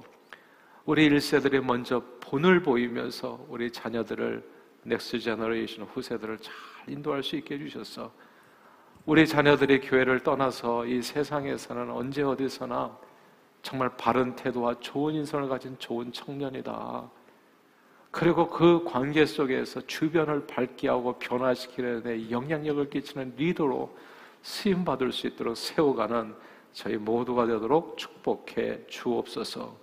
우리 0.84 1.10
1세들이 1.10 1.60
먼저 1.62 2.00
본을 2.20 2.62
보이면서 2.62 3.44
우리 3.48 3.72
자녀들을 3.72 4.48
next 4.84 5.18
generation 5.18 5.84
후세들을 5.86 6.38
잘 6.38 6.54
인도할 6.90 7.22
수 7.22 7.36
있게 7.36 7.54
해주셔서 7.54 8.12
우리 9.06 9.26
자녀들이 9.26 9.80
교회를 9.80 10.22
떠나서 10.22 10.86
이 10.86 11.02
세상에서는 11.02 11.90
언제 11.90 12.22
어디서나 12.22 12.96
정말 13.62 13.90
바른 13.96 14.36
태도와 14.36 14.74
좋은 14.80 15.14
인성을 15.14 15.48
가진 15.48 15.76
좋은 15.78 16.12
청년이다. 16.12 17.10
그리고 18.10 18.48
그 18.48 18.84
관계 18.84 19.24
속에서 19.24 19.80
주변을 19.86 20.46
밝게 20.46 20.88
하고 20.88 21.18
변화시키는 21.18 22.02
데 22.02 22.30
영향력을 22.30 22.90
끼치는 22.90 23.34
리더로 23.36 23.96
쓰임받을 24.42 25.12
수 25.12 25.28
있도록 25.28 25.56
세워가는 25.56 26.34
저희 26.72 26.96
모두가 26.96 27.46
되도록 27.46 27.96
축복해 27.96 28.86
주옵소서 28.88 29.76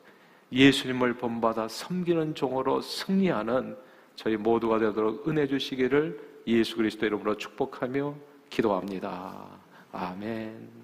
예수님을 0.52 1.15
본받아 1.15 1.67
섬기는 1.67 2.36
종으로 2.36 2.82
승리하는 2.82 3.78
저희 4.15 4.36
모두가 4.38 4.80
되도록 4.80 5.28
은혜 5.28 5.48
주시기를 5.48 6.37
예수 6.48 6.78
그리스도 6.78 7.06
이름으로 7.06 7.36
축복하며 7.36 8.16
기도합니다. 8.50 9.60
아멘. 9.92 10.77